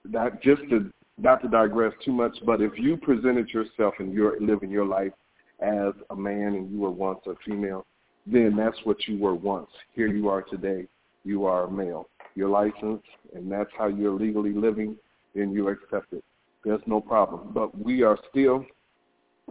that 0.05 0.41
just 0.41 0.61
to 0.69 0.91
not 1.17 1.41
to 1.41 1.47
digress 1.47 1.93
too 2.03 2.11
much, 2.11 2.35
but 2.45 2.61
if 2.61 2.71
you 2.77 2.97
presented 2.97 3.49
yourself 3.49 3.93
and 3.99 4.13
you're 4.13 4.39
living 4.39 4.71
your 4.71 4.85
life 4.85 5.11
as 5.59 5.93
a 6.09 6.15
man 6.15 6.55
and 6.55 6.71
you 6.71 6.79
were 6.79 6.89
once 6.89 7.19
a 7.27 7.33
female, 7.45 7.85
then 8.25 8.55
that's 8.55 8.77
what 8.83 8.97
you 9.07 9.19
were 9.19 9.35
once. 9.35 9.69
Here 9.93 10.07
you 10.07 10.29
are 10.29 10.41
today. 10.41 10.87
You 11.23 11.45
are 11.45 11.65
a 11.65 11.71
male. 11.71 12.07
Your 12.33 12.49
license, 12.49 13.03
and 13.35 13.51
that's 13.51 13.69
how 13.77 13.87
you're 13.87 14.17
legally 14.17 14.53
living, 14.53 14.95
then 15.35 15.51
you 15.51 15.67
accept 15.69 16.13
it. 16.13 16.23
There's 16.63 16.81
no 16.87 17.01
problem. 17.01 17.51
But 17.53 17.77
we 17.77 18.03
are 18.03 18.17
still, 18.29 18.65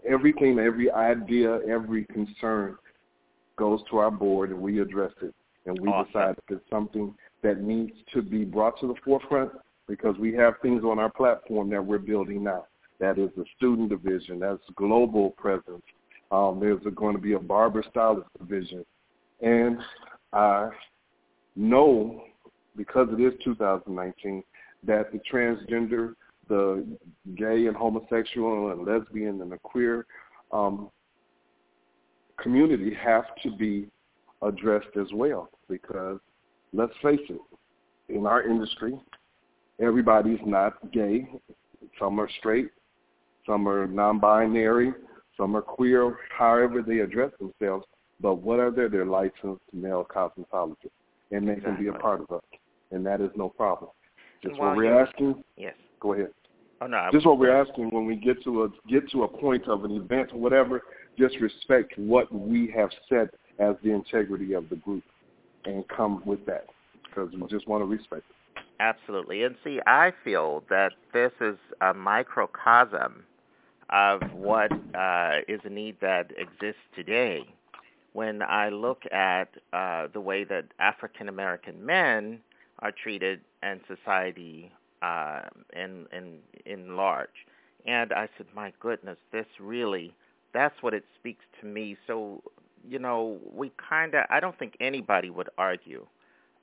everything, 0.09 0.59
every 0.59 0.90
idea, 0.90 1.61
every 1.69 2.04
concern 2.07 2.76
goes 3.57 3.80
to 3.90 3.99
our 3.99 4.11
board, 4.11 4.50
and 4.50 4.61
we 4.61 4.80
address 4.80 5.12
it. 5.23 5.35
And 5.66 5.78
we 5.78 5.88
awesome. 5.88 6.07
decide 6.12 6.37
if 6.38 6.57
it's 6.57 6.71
something 6.71 7.14
that 7.42 7.62
needs 7.62 7.92
to 8.14 8.23
be 8.23 8.45
brought 8.45 8.80
to 8.80 8.87
the 8.88 8.95
forefront, 9.04 9.52
because 9.90 10.16
we 10.18 10.32
have 10.32 10.54
things 10.62 10.85
on 10.85 11.00
our 11.00 11.11
platform 11.11 11.68
that 11.68 11.85
we're 11.85 11.99
building 11.99 12.44
now. 12.44 12.64
That 13.00 13.18
is 13.18 13.28
the 13.37 13.44
student 13.56 13.90
division. 13.90 14.38
That's 14.38 14.62
global 14.76 15.30
presence. 15.30 15.82
Um, 16.30 16.61
there's 16.61 16.80
going 16.94 17.16
to 17.16 17.20
be 17.20 17.32
a 17.32 17.40
barber 17.40 17.85
stylist 17.90 18.28
division. 18.38 18.87
And 19.40 19.78
I 20.32 20.68
know, 21.56 22.23
because 22.76 23.09
it 23.11 23.20
is 23.20 23.32
2019, 23.42 24.44
that 24.87 25.11
the 25.11 25.18
transgender, 25.30 26.14
the 26.49 26.87
gay 27.37 27.66
and 27.66 27.76
homosexual 27.76 28.70
and 28.70 28.87
lesbian 28.87 29.42
and 29.42 29.50
the 29.50 29.59
queer 29.59 30.06
um, 30.52 30.88
community 32.40 32.94
have 32.94 33.25
to 33.42 33.50
be 33.56 33.88
addressed 34.42 34.97
as 34.99 35.09
well 35.12 35.50
because 35.68 36.20
let's 36.73 36.94
face 37.02 37.20
it, 37.28 37.40
in 38.09 38.26
our 38.26 38.42
industry, 38.42 38.99
everybody's 39.81 40.41
not 40.45 40.93
gay. 40.93 41.29
Some 41.99 42.21
are 42.21 42.29
straight, 42.39 42.71
some 43.47 43.69
are 43.69 43.87
non-binary, 43.87 44.93
some 45.37 45.57
are 45.57 45.63
queer, 45.63 46.19
however 46.37 46.83
they 46.83 46.99
address 46.99 47.33
themselves. 47.39 47.87
But 48.21 48.37
whatever 48.37 48.89
they're 48.89 49.07
licensed 49.07 49.63
male 49.73 50.07
cosmetologists, 50.15 50.91
and 51.31 51.49
they 51.49 51.53
exactly. 51.53 51.75
can 51.77 51.85
be 51.85 51.89
a 51.89 51.95
part 51.95 52.21
of 52.21 52.31
us, 52.31 52.43
and 52.91 53.05
that 53.07 53.21
is 53.21 53.31
no 53.35 53.49
problem. 53.49 53.91
Just 54.43 54.59
what 54.59 54.77
we're 54.77 55.03
asking. 55.03 55.43
Yes. 55.57 55.75
Go 56.01 56.13
ahead. 56.13 56.29
Oh 56.83 56.87
no. 56.87 57.09
Just 57.13 57.27
what 57.27 57.39
we're 57.39 57.55
asking 57.55 57.91
when 57.91 58.07
we 58.07 58.17
get 58.17 58.43
to 58.45 58.65
a 58.65 58.69
get 58.91 59.11
to 59.13 59.25
a 59.25 59.29
point 59.29 59.69
of 59.69 59.85
an 59.85 59.93
event 59.93 60.31
or 60.33 60.41
whatever, 60.41 60.83
just 61.19 61.37
respect 61.41 61.93
what 61.97 62.33
we 62.33 62.73
have 62.75 62.91
set 63.09 63.29
as 63.59 63.77
the 63.83 63.91
integrity 63.91 64.55
of 64.55 64.69
the 64.69 64.77
group, 64.77 65.05
and 65.65 65.87
come 65.89 66.23
with 66.25 66.45
that 66.47 66.67
because 67.05 67.31
we 67.33 67.47
just 67.49 67.69
want 67.69 67.83
to 67.83 67.87
respect 67.87 68.25
it. 68.31 68.37
Absolutely. 68.81 69.45
And 69.45 69.57
see, 69.63 69.79
I 69.87 70.11
feel 70.25 70.65
that 70.71 70.93
this 71.13 71.33
is 71.41 71.59
a 71.83 71.93
microcosm 71.93 73.25
of 73.91 74.23
what 74.33 74.73
uh, 74.95 75.37
is 75.49 75.61
a 75.65 75.69
need 75.69 75.97
that 76.01 76.33
exists 76.39 76.81
today. 76.97 77.43
When 78.15 78.43
I 78.43 78.71
look 78.71 79.03
at 79.13 79.49
uh, 79.75 80.09
the 80.13 80.21
way 80.21 80.45
that 80.45 80.65
African 80.79 81.29
American 81.29 81.85
men 81.85 82.41
are 82.79 82.91
treated 82.91 83.43
in 83.63 83.81
society 83.87 84.73
uh, 85.03 85.43
in, 85.75 86.07
in, 86.17 86.39
in 86.65 86.97
large. 86.97 87.29
And 87.87 88.13
I 88.15 88.29
said, 88.39 88.47
my 88.55 88.73
goodness, 88.81 89.19
this 89.31 89.47
really, 89.61 90.15
that's 90.55 90.75
what 90.83 90.95
it 90.95 91.05
speaks 91.19 91.45
to 91.61 91.67
me. 91.67 91.99
So, 92.07 92.43
you 92.89 92.99
know, 92.99 93.39
we 93.55 93.73
kind 93.89 94.15
of, 94.15 94.25
I 94.31 94.41
don't 94.41 94.59
think 94.59 94.75
anybody 94.81 95.29
would 95.31 95.51
argue, 95.59 96.07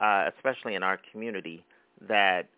uh, 0.01 0.29
especially 0.35 0.73
in 0.75 0.83
our 0.83 0.99
community, 1.11 1.63
that 2.07 2.49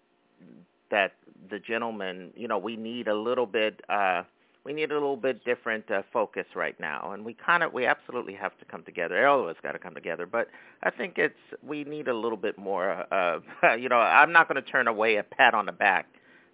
that 0.91 1.13
the 1.49 1.59
gentleman, 1.59 2.31
you 2.35 2.47
know, 2.47 2.57
we 2.57 2.75
need 2.75 3.07
a 3.07 3.15
little 3.15 3.45
bit 3.45 3.81
uh 3.89 4.23
we 4.65 4.73
need 4.73 4.91
a 4.91 4.93
little 4.93 5.17
bit 5.17 5.43
different 5.45 5.89
uh, 5.89 6.01
focus 6.11 6.45
right 6.55 6.77
now, 6.79 7.11
and 7.13 7.23
we 7.23 7.33
kind 7.33 7.63
of 7.63 7.73
we 7.73 7.85
absolutely 7.85 8.33
have 8.33 8.57
to 8.59 8.65
come 8.65 8.83
together. 8.83 9.25
All 9.25 9.41
of 9.41 9.47
us 9.47 9.55
got 9.63 9.71
to 9.71 9.79
come 9.79 9.95
together, 9.95 10.25
but 10.25 10.47
I 10.83 10.89
think 10.91 11.17
it's 11.17 11.39
we 11.65 11.83
need 11.85 12.07
a 12.07 12.13
little 12.13 12.37
bit 12.37 12.57
more. 12.57 13.05
Uh, 13.11 13.39
you 13.79 13.89
know, 13.89 13.97
I'm 13.97 14.31
not 14.31 14.47
going 14.47 14.61
to 14.63 14.69
turn 14.69 14.87
away 14.87 15.15
a 15.15 15.23
pat 15.23 15.53
on 15.53 15.65
the 15.65 15.71
back 15.71 16.07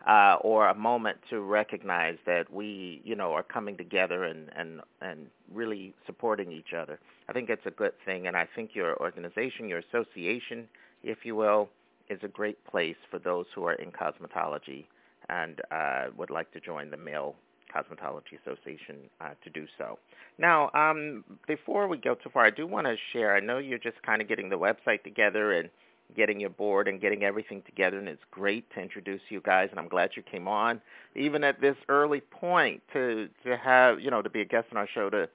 uh, 0.08 0.38
or 0.42 0.70
a 0.70 0.76
moment 0.76 1.18
to 1.32 1.42
recognize 1.42 2.18
that 2.26 2.52
we, 2.54 3.02
you 3.04 3.16
know, 3.16 3.34
are 3.34 3.44
coming 3.44 3.76
together 3.76 4.24
and 4.24 4.50
and 4.56 4.82
and 5.02 5.28
really 5.52 5.94
supporting 6.06 6.52
each 6.52 6.74
other. 6.78 7.00
I 7.28 7.34
think 7.34 7.50
it's 7.50 7.66
a 7.66 7.72
good 7.72 7.94
thing, 8.06 8.28
and 8.28 8.38
I 8.38 8.48
think 8.56 8.72
your 8.76 8.96
organization, 9.02 9.68
your 9.68 9.80
association, 9.80 10.68
if 11.04 11.20
you 11.26 11.36
will, 11.36 11.70
is 12.10 12.20
a 12.24 12.28
great 12.28 12.64
place 12.66 12.96
for 13.10 13.20
those 13.20 13.46
who 13.54 13.66
are 13.66 13.74
in 13.74 13.92
cosmetology 13.92 14.86
and 15.30 15.62
uh, 15.72 16.06
would 16.18 16.30
like 16.30 16.52
to 16.54 16.60
join 16.60 16.92
the 16.92 16.98
Male 16.98 17.36
Cosmetology 17.76 18.40
Association 18.46 18.98
uh, 19.22 19.32
to 19.44 19.50
do 19.50 19.66
so. 19.78 19.98
Now, 20.38 20.70
um, 20.74 21.24
before 21.48 21.88
we 21.88 21.98
go 21.98 22.16
too 22.16 22.30
far, 22.30 22.46
I 22.46 22.50
do 22.50 22.68
want 22.68 22.88
to 22.88 22.96
share. 23.12 23.36
I 23.36 23.40
know 23.40 23.58
you're 23.58 23.80
just 23.80 24.02
kind 24.04 24.22
of 24.22 24.28
getting 24.28 24.50
the 24.50 24.58
website 24.58 25.04
together 25.04 25.54
and 25.54 25.70
getting 26.16 26.40
your 26.40 26.52
board 26.52 26.88
and 26.88 27.02
getting 27.02 27.24
everything 27.24 27.64
together, 27.66 27.98
and 27.98 28.08
it's 28.08 28.22
great 28.32 28.70
to 28.76 28.82
introduce 28.82 29.22
you 29.30 29.42
guys. 29.42 29.70
And 29.72 29.80
I'm 29.80 29.88
glad 29.88 30.12
you 30.16 30.24
came 30.24 30.48
on, 30.48 30.82
even 31.16 31.44
at 31.44 31.60
this 31.62 31.76
early 31.90 32.22
point, 32.22 32.82
to 32.94 33.28
to 33.44 33.58
have 33.58 34.00
you 34.00 34.12
know 34.12 34.22
to 34.22 34.30
be 34.30 34.42
a 34.42 34.46
guest 34.46 34.68
on 34.72 34.78
our 34.78 34.88
show 34.94 35.10
to 35.10 35.28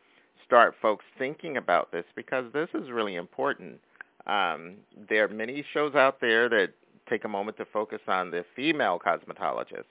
start 0.46 0.74
folks 0.80 1.04
thinking 1.18 1.56
about 1.56 1.92
this 1.92 2.04
because 2.14 2.44
this 2.52 2.68
is 2.74 2.90
really 2.90 3.16
important. 3.16 3.80
Um, 4.26 4.76
there 5.08 5.24
are 5.24 5.28
many 5.28 5.64
shows 5.72 5.94
out 5.94 6.20
there 6.20 6.48
that 6.48 6.70
take 7.08 7.24
a 7.24 7.28
moment 7.28 7.56
to 7.56 7.64
focus 7.64 8.00
on 8.06 8.30
the 8.30 8.44
female 8.54 9.00
cosmetologist, 9.04 9.84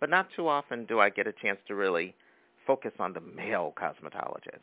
but 0.00 0.08
not 0.08 0.28
too 0.34 0.48
often 0.48 0.86
do 0.86 1.00
I 1.00 1.10
get 1.10 1.26
a 1.26 1.32
chance 1.32 1.58
to 1.68 1.74
really 1.74 2.14
focus 2.66 2.92
on 2.98 3.12
the 3.12 3.20
male 3.20 3.74
cosmetologist. 3.76 4.60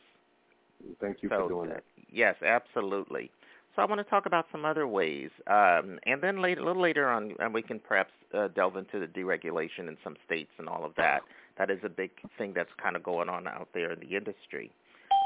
Thank 1.00 1.22
you 1.22 1.28
so, 1.28 1.42
for 1.42 1.48
doing 1.48 1.68
that. 1.70 1.84
Yes, 2.12 2.34
absolutely. 2.44 3.30
So 3.74 3.80
I 3.80 3.86
want 3.86 4.00
to 4.00 4.04
talk 4.04 4.26
about 4.26 4.46
some 4.52 4.66
other 4.66 4.86
ways, 4.86 5.30
um, 5.46 5.98
and 6.04 6.20
then 6.20 6.42
later, 6.42 6.60
a 6.60 6.64
little 6.64 6.82
later 6.82 7.08
on, 7.08 7.34
and 7.38 7.54
we 7.54 7.62
can 7.62 7.78
perhaps 7.78 8.10
uh, 8.34 8.48
delve 8.48 8.76
into 8.76 9.00
the 9.00 9.06
deregulation 9.06 9.88
in 9.88 9.96
some 10.04 10.16
states 10.26 10.50
and 10.58 10.68
all 10.68 10.84
of 10.84 10.94
that. 10.96 11.22
That 11.56 11.70
is 11.70 11.78
a 11.82 11.88
big 11.88 12.10
thing 12.36 12.52
that's 12.54 12.70
kind 12.82 12.96
of 12.96 13.02
going 13.02 13.30
on 13.30 13.46
out 13.46 13.68
there 13.72 13.92
in 13.92 14.00
the 14.00 14.14
industry, 14.14 14.70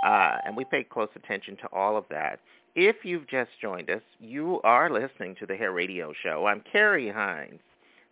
uh, 0.06 0.36
and 0.44 0.56
we 0.56 0.64
pay 0.64 0.84
close 0.84 1.08
attention 1.16 1.56
to 1.56 1.68
all 1.72 1.96
of 1.96 2.04
that. 2.10 2.38
If 2.78 3.06
you've 3.06 3.26
just 3.26 3.52
joined 3.58 3.88
us, 3.88 4.02
you 4.20 4.60
are 4.62 4.90
listening 4.90 5.34
to 5.36 5.46
the 5.46 5.56
Hair 5.56 5.72
Radio 5.72 6.12
Show. 6.22 6.44
I'm 6.44 6.62
Carrie 6.70 7.08
Hines. 7.08 7.60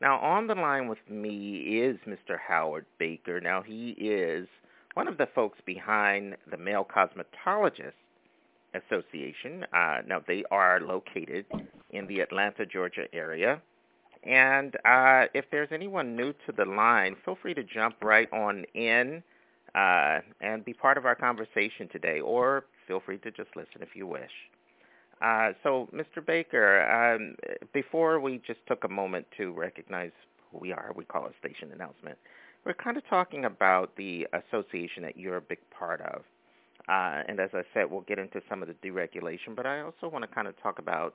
Now, 0.00 0.18
on 0.21 0.47
the 0.47 0.54
line 0.54 0.88
with 0.88 1.00
me 1.06 1.83
is 1.83 1.99
Mr. 2.09 2.38
Howard 2.38 2.87
Baker. 2.99 3.42
Now, 3.42 3.61
he 3.61 3.90
is 3.90 4.49
one 4.94 5.06
of 5.06 5.18
the 5.18 5.28
folks 5.35 5.59
behind 5.66 6.37
the 6.50 6.56
Male 6.56 6.87
Cosmetologist 6.87 7.92
Association. 8.73 9.66
Uh, 9.75 9.99
now, 10.06 10.23
they 10.26 10.44
are 10.50 10.80
located 10.80 11.44
in 11.90 12.06
the 12.06 12.21
Atlanta, 12.21 12.64
Georgia 12.64 13.04
area. 13.12 13.61
And 14.23 14.76
uh, 14.87 15.26
if 15.35 15.44
there's 15.50 15.73
anyone 15.73 16.16
new 16.16 16.33
to 16.47 16.52
the 16.56 16.64
line, 16.64 17.16
feel 17.23 17.37
free 17.42 17.52
to 17.52 17.64
jump 17.64 17.97
right 18.02 18.33
on 18.33 18.64
in 18.73 19.23
uh, 19.75 20.21
and 20.40 20.64
be 20.64 20.73
part 20.73 20.97
of 20.97 21.04
our 21.04 21.14
conversation 21.14 21.87
today, 21.92 22.21
or 22.21 22.64
feel 22.88 23.02
free 23.04 23.18
to 23.18 23.30
just 23.30 23.50
listen 23.56 23.83
if 23.83 23.94
you 23.94 24.06
wish. 24.06 24.30
Uh, 25.21 25.52
so, 25.62 25.88
Mr. 25.94 26.25
Baker, 26.25 26.83
um, 26.90 27.37
before 27.73 28.21
we 28.21 28.40
just 28.47 28.61
took 28.66 28.85
a 28.85 28.88
moment 28.88 29.26
to 29.37 29.52
recognize 29.52 30.11
who 30.50 30.59
we 30.59 30.73
are, 30.73 30.92
we 30.97 31.04
call 31.04 31.26
a 31.26 31.33
station 31.38 31.71
announcement. 31.73 32.18
We're 32.64 32.75
kind 32.75 32.97
of 32.97 33.06
talking 33.09 33.44
about 33.44 33.94
the 33.97 34.26
association 34.33 35.02
that 35.02 35.16
you're 35.16 35.37
a 35.37 35.42
big 35.42 35.59
part 35.71 36.00
of. 36.00 36.23
Uh, 36.88 37.23
and 37.28 37.40
as 37.40 37.50
I 37.54 37.62
said, 37.73 37.90
we'll 37.90 38.02
get 38.02 38.18
into 38.18 38.40
some 38.49 38.62
of 38.62 38.68
the 38.68 38.75
deregulation, 38.75 39.54
but 39.56 39.66
I 39.66 39.80
also 39.80 40.09
want 40.09 40.23
to 40.23 40.35
kind 40.35 40.49
of 40.49 40.61
talk 40.62 40.78
about 40.78 41.14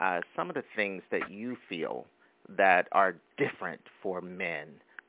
uh, 0.00 0.20
some 0.36 0.48
of 0.48 0.54
the 0.54 0.64
things 0.74 1.02
that 1.10 1.30
you 1.30 1.56
feel 1.68 2.06
that 2.56 2.88
are 2.92 3.16
different 3.36 3.80
for 4.02 4.20
men 4.20 4.68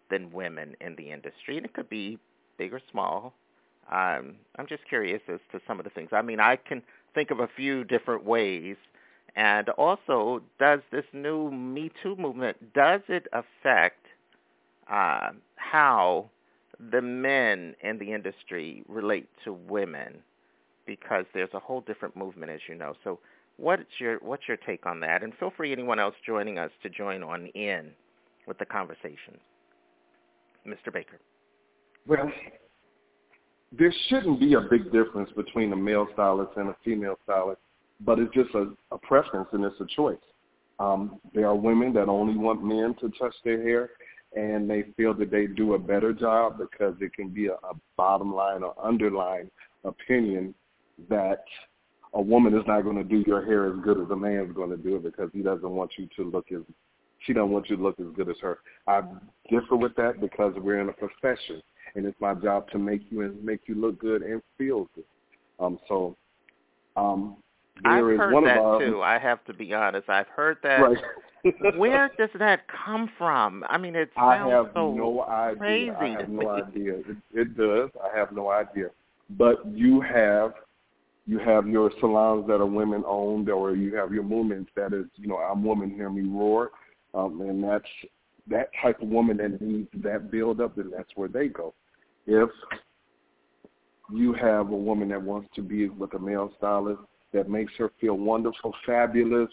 than 0.09 0.31
women 0.31 0.75
in 0.81 0.95
the 0.95 1.11
industry. 1.11 1.57
And 1.57 1.65
it 1.65 1.73
could 1.73 1.89
be 1.89 2.19
big 2.57 2.73
or 2.73 2.81
small. 2.91 3.33
Um, 3.91 4.35
I'm 4.57 4.67
just 4.67 4.87
curious 4.87 5.21
as 5.27 5.39
to 5.51 5.59
some 5.67 5.79
of 5.79 5.83
the 5.83 5.89
things. 5.89 6.09
I 6.11 6.21
mean, 6.21 6.39
I 6.39 6.55
can 6.55 6.81
think 7.13 7.31
of 7.31 7.39
a 7.39 7.47
few 7.55 7.83
different 7.83 8.23
ways. 8.25 8.75
And 9.35 9.69
also, 9.69 10.41
does 10.59 10.79
this 10.91 11.05
new 11.11 11.49
Me 11.51 11.91
Too 12.01 12.15
movement, 12.15 12.73
does 12.73 13.01
it 13.07 13.27
affect 13.33 14.05
uh, 14.91 15.31
how 15.55 16.29
the 16.91 17.01
men 17.01 17.75
in 17.81 17.97
the 17.97 18.13
industry 18.13 18.83
relate 18.87 19.27
to 19.43 19.53
women? 19.53 20.19
Because 20.85 21.25
there's 21.33 21.53
a 21.53 21.59
whole 21.59 21.81
different 21.81 22.15
movement, 22.15 22.51
as 22.51 22.59
you 22.67 22.75
know. 22.75 22.93
So 23.03 23.19
what's 23.57 23.99
your 23.99 24.17
what's 24.19 24.47
your 24.47 24.57
take 24.57 24.85
on 24.85 24.99
that? 24.99 25.23
And 25.23 25.33
feel 25.39 25.51
free 25.55 25.71
anyone 25.71 25.99
else 25.99 26.15
joining 26.25 26.59
us 26.59 26.71
to 26.83 26.89
join 26.89 27.23
on 27.23 27.47
in 27.47 27.91
with 28.45 28.59
the 28.59 28.65
conversation. 28.65 29.39
Mr. 30.67 30.93
Baker. 30.93 31.19
Well, 32.05 32.31
there 33.77 33.93
shouldn't 34.07 34.39
be 34.39 34.53
a 34.53 34.61
big 34.61 34.91
difference 34.91 35.29
between 35.35 35.73
a 35.73 35.75
male 35.75 36.07
stylist 36.13 36.51
and 36.57 36.69
a 36.69 36.75
female 36.83 37.17
stylist, 37.23 37.61
but 38.01 38.19
it's 38.19 38.33
just 38.33 38.53
a, 38.53 38.71
a 38.91 38.97
preference 38.97 39.47
and 39.51 39.63
it's 39.63 39.79
a 39.79 39.85
choice. 39.95 40.17
Um, 40.79 41.19
there 41.33 41.47
are 41.47 41.55
women 41.55 41.93
that 41.93 42.09
only 42.09 42.37
want 42.37 42.63
men 42.63 42.95
to 43.01 43.09
touch 43.17 43.33
their 43.43 43.61
hair, 43.61 43.91
and 44.35 44.69
they 44.69 44.85
feel 44.97 45.13
that 45.15 45.31
they 45.31 45.47
do 45.47 45.73
a 45.73 45.79
better 45.79 46.13
job 46.13 46.57
because 46.57 46.95
it 46.99 47.13
can 47.13 47.29
be 47.29 47.47
a, 47.47 47.53
a 47.53 47.73
bottom 47.97 48.33
line 48.33 48.63
or 48.63 48.75
underlying 48.83 49.49
opinion 49.83 50.53
that 51.09 51.43
a 52.13 52.21
woman 52.21 52.55
is 52.55 52.63
not 52.67 52.81
going 52.81 52.97
to 52.97 53.03
do 53.03 53.23
your 53.25 53.43
hair 53.43 53.67
as 53.67 53.79
good 53.83 53.99
as 53.99 54.09
a 54.11 54.15
man 54.15 54.45
is 54.45 54.51
going 54.53 54.69
to 54.69 54.77
do 54.77 54.97
it 54.97 55.03
because 55.03 55.29
he 55.33 55.41
doesn't 55.41 55.69
want 55.69 55.91
you 55.97 56.07
to 56.15 56.29
look 56.29 56.51
as 56.51 56.61
she 57.25 57.33
doesn't 57.33 57.51
want 57.51 57.69
you 57.69 57.77
to 57.77 57.83
look 57.83 57.99
as 57.99 58.07
good 58.15 58.29
as 58.29 58.35
her. 58.41 58.59
I 58.85 59.01
differ 59.49 59.77
with 59.77 59.95
that 59.95 60.19
because 60.19 60.53
we're 60.57 60.81
in 60.81 60.89
a 60.89 60.93
profession 60.93 61.61
and 61.95 62.05
it's 62.05 62.19
my 62.19 62.33
job 62.33 62.69
to 62.69 62.79
make 62.79 63.01
you 63.09 63.21
and 63.21 63.43
make 63.43 63.61
you 63.67 63.75
look 63.75 63.99
good 63.99 64.21
and 64.21 64.41
feel 64.57 64.89
good. 64.95 65.05
Um, 65.59 65.79
so 65.87 66.15
um, 66.95 67.37
there 67.83 68.21
I've 68.21 68.29
is 68.29 68.33
one 68.33 68.45
that 68.45 68.57
of 68.57 68.65
our, 68.65 68.79
too. 68.79 69.01
I 69.01 69.19
have 69.19 69.43
to 69.45 69.53
be 69.53 69.73
honest. 69.73 70.09
I've 70.09 70.27
heard 70.27 70.57
that. 70.63 70.77
Right. 70.77 70.97
Where 71.77 72.09
does 72.17 72.29
that 72.39 72.61
come 72.85 73.09
from? 73.17 73.65
I 73.67 73.77
mean, 73.77 73.95
it 73.95 74.09
I 74.15 74.37
sounds 74.37 74.51
have 74.51 74.71
so 74.73 74.93
no 74.93 75.23
idea. 75.23 75.57
crazy. 75.57 75.91
I 75.91 76.21
have 76.21 76.29
no 76.29 76.49
idea. 76.49 76.93
It, 76.95 77.17
it 77.33 77.57
does. 77.57 77.89
I 78.01 78.17
have 78.17 78.31
no 78.31 78.49
idea. 78.49 78.89
But 79.29 79.65
you 79.67 79.99
have 80.01 80.53
you 81.25 81.39
have 81.39 81.67
your 81.67 81.91
salons 81.99 82.47
that 82.47 82.55
are 82.55 82.65
women 82.65 83.03
owned, 83.07 83.49
or 83.49 83.75
you 83.75 83.95
have 83.95 84.13
your 84.13 84.23
movements 84.23 84.69
that 84.75 84.93
is, 84.93 85.05
you 85.15 85.27
know, 85.27 85.37
I'm 85.37 85.63
woman, 85.63 85.89
hear 85.89 86.09
me 86.09 86.23
roar, 86.23 86.71
um, 87.13 87.39
and 87.41 87.63
that's 87.63 87.85
that 88.49 88.69
type 88.81 89.01
of 89.01 89.07
woman 89.07 89.37
that 89.37 89.61
needs 89.61 89.87
that 90.03 90.29
build 90.31 90.59
up, 90.59 90.75
then 90.75 90.91
that's 90.95 91.09
where 91.15 91.29
they 91.29 91.47
go. 91.47 91.73
If 92.25 92.49
you 94.11 94.33
have 94.33 94.69
a 94.69 94.75
woman 94.75 95.09
that 95.09 95.21
wants 95.21 95.49
to 95.55 95.61
be 95.61 95.89
with 95.89 96.13
a 96.13 96.19
male 96.19 96.51
stylist 96.57 97.01
that 97.33 97.49
makes 97.49 97.73
her 97.77 97.91
feel 97.99 98.17
wonderful, 98.17 98.73
fabulous, 98.85 99.49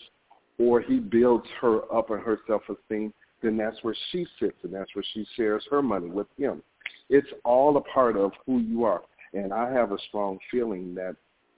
or 0.59 0.81
he 0.81 0.99
builds 0.99 1.47
her 1.61 1.93
up 1.93 2.11
in 2.11 2.19
her 2.19 2.39
self-esteem, 2.47 3.13
then 3.43 3.57
that's 3.57 3.83
where 3.83 3.97
she 4.11 4.27
sits 4.39 4.57
and 4.63 4.73
that's 4.75 4.95
where 4.95 5.05
she 5.15 5.27
shares 5.35 5.65
her 5.71 5.81
money 5.81 6.09
with 6.09 6.27
him. 6.37 6.63
It's 7.09 7.29
all 7.45 7.77
a 7.77 7.81
part 7.81 8.17
of 8.17 8.33
who 8.45 8.59
you 8.59 8.85
are. 8.85 9.03
And 9.33 9.53
I 9.53 9.73
have 9.73 9.93
a 9.93 9.99
strong 10.09 10.39
feeling 10.51 10.95
that 10.97 11.17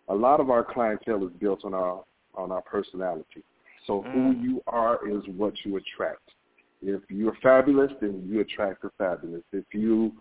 a 0.08 0.14
lot 0.14 0.40
of 0.40 0.50
our 0.50 0.62
clientele 0.62 1.24
is 1.26 1.32
built 1.40 1.64
on 1.64 1.74
our 1.74 2.04
on 2.34 2.50
our 2.50 2.62
personality. 2.62 3.42
So 3.86 4.02
who 4.12 4.32
Mm. 4.32 4.42
you 4.42 4.62
are 4.66 5.06
is 5.06 5.26
what 5.28 5.64
you 5.64 5.76
attract. 5.76 6.30
If 6.80 7.02
you're 7.10 7.34
fabulous, 7.42 7.92
then 8.00 8.26
you 8.26 8.40
attract 8.40 8.82
the 8.82 8.90
fabulous. 8.90 9.42
If 9.52 9.66
you 9.74 10.12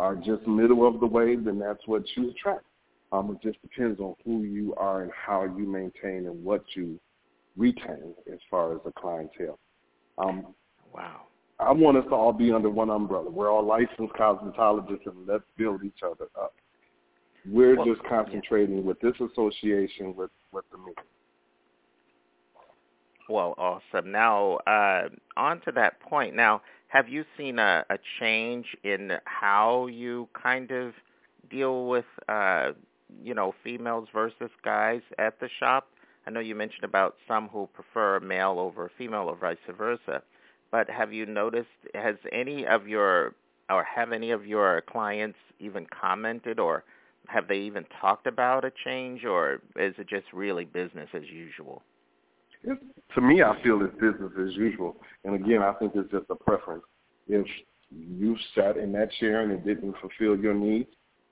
are 0.00 0.16
just 0.16 0.46
middle 0.46 0.88
of 0.88 0.98
the 0.98 1.06
way, 1.06 1.36
then 1.36 1.58
that's 1.58 1.86
what 1.86 2.02
you 2.16 2.30
attract. 2.30 2.64
Um, 3.12 3.30
it 3.36 3.46
just 3.46 3.60
depends 3.60 4.00
on 4.00 4.14
who 4.24 4.44
you 4.44 4.74
are 4.76 5.02
and 5.02 5.12
how 5.12 5.44
you 5.44 5.66
maintain 5.66 6.26
and 6.26 6.42
what 6.42 6.64
you 6.74 6.98
retain 7.54 8.14
as 8.32 8.38
far 8.50 8.72
as 8.74 8.80
the 8.84 8.92
clientele. 8.92 9.58
Um, 10.18 10.54
Wow. 10.92 11.26
I 11.60 11.70
want 11.70 11.98
us 11.98 12.04
to 12.08 12.14
all 12.14 12.32
be 12.32 12.50
under 12.50 12.70
one 12.70 12.90
umbrella. 12.90 13.30
We're 13.30 13.50
all 13.52 13.62
licensed 13.62 14.14
cosmetologists, 14.14 15.06
and 15.06 15.26
let's 15.26 15.44
build 15.56 15.84
each 15.84 16.02
other 16.02 16.26
up. 16.40 16.54
We're 17.46 17.76
Well, 17.76 17.84
just 17.84 18.02
concentrating 18.08 18.84
with 18.84 18.98
this 19.00 19.14
association 19.20 20.16
with 20.16 20.30
with 20.52 20.64
the 20.72 20.78
meeting. 20.78 21.04
Well, 23.28 23.54
awesome. 23.56 24.10
Now, 24.10 24.54
uh, 24.66 25.10
on 25.36 25.60
to 25.60 25.72
that 25.72 26.00
point. 26.00 26.34
Now, 26.34 26.62
have 26.90 27.08
you 27.08 27.24
seen 27.38 27.60
a, 27.60 27.84
a 27.88 27.98
change 28.18 28.66
in 28.82 29.12
how 29.24 29.86
you 29.86 30.28
kind 30.40 30.72
of 30.72 30.92
deal 31.48 31.86
with, 31.86 32.04
uh, 32.28 32.72
you 33.22 33.32
know, 33.32 33.54
females 33.62 34.08
versus 34.12 34.50
guys 34.64 35.00
at 35.16 35.38
the 35.38 35.48
shop? 35.60 35.86
I 36.26 36.30
know 36.30 36.40
you 36.40 36.56
mentioned 36.56 36.82
about 36.82 37.14
some 37.28 37.48
who 37.48 37.68
prefer 37.74 38.18
male 38.18 38.56
over 38.58 38.90
female 38.98 39.28
or 39.28 39.36
vice 39.36 39.56
versa. 39.78 40.22
But 40.72 40.90
have 40.90 41.12
you 41.12 41.26
noticed, 41.26 41.68
has 41.94 42.16
any 42.32 42.66
of 42.66 42.88
your, 42.88 43.34
or 43.68 43.84
have 43.84 44.10
any 44.10 44.32
of 44.32 44.44
your 44.44 44.82
clients 44.82 45.38
even 45.60 45.86
commented 45.86 46.58
or 46.58 46.82
have 47.28 47.46
they 47.46 47.58
even 47.58 47.84
talked 48.00 48.26
about 48.26 48.64
a 48.64 48.72
change 48.84 49.24
or 49.24 49.60
is 49.76 49.94
it 49.96 50.08
just 50.08 50.26
really 50.32 50.64
business 50.64 51.08
as 51.14 51.22
usual? 51.32 51.82
It, 52.64 52.78
to 53.14 53.20
me, 53.20 53.42
I 53.42 53.60
feel 53.62 53.82
it's 53.82 53.94
business 53.94 54.32
as 54.40 54.54
usual. 54.56 54.96
And 55.24 55.34
again, 55.34 55.62
I 55.62 55.72
think 55.74 55.92
it's 55.94 56.10
just 56.10 56.26
a 56.30 56.34
preference. 56.34 56.84
If 57.28 57.46
you 57.90 58.36
sat 58.54 58.76
in 58.76 58.92
that 58.92 59.10
chair 59.18 59.42
and 59.42 59.52
it 59.52 59.64
didn't 59.64 59.94
fulfill 60.00 60.36
your 60.38 60.54
needs, 60.54 60.88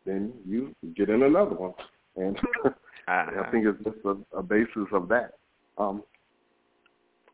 then 0.06 0.32
you 0.46 0.74
get 0.96 1.10
in 1.10 1.22
another 1.22 1.54
one. 1.54 1.74
And 2.16 2.36
Uh-huh. 2.64 2.70
I 3.08 3.50
think 3.50 3.66
it's 3.66 3.82
just 3.84 4.04
a, 4.04 4.38
a 4.38 4.42
basis 4.42 4.86
of 4.92 5.08
that. 5.08 5.34
Um, 5.78 6.02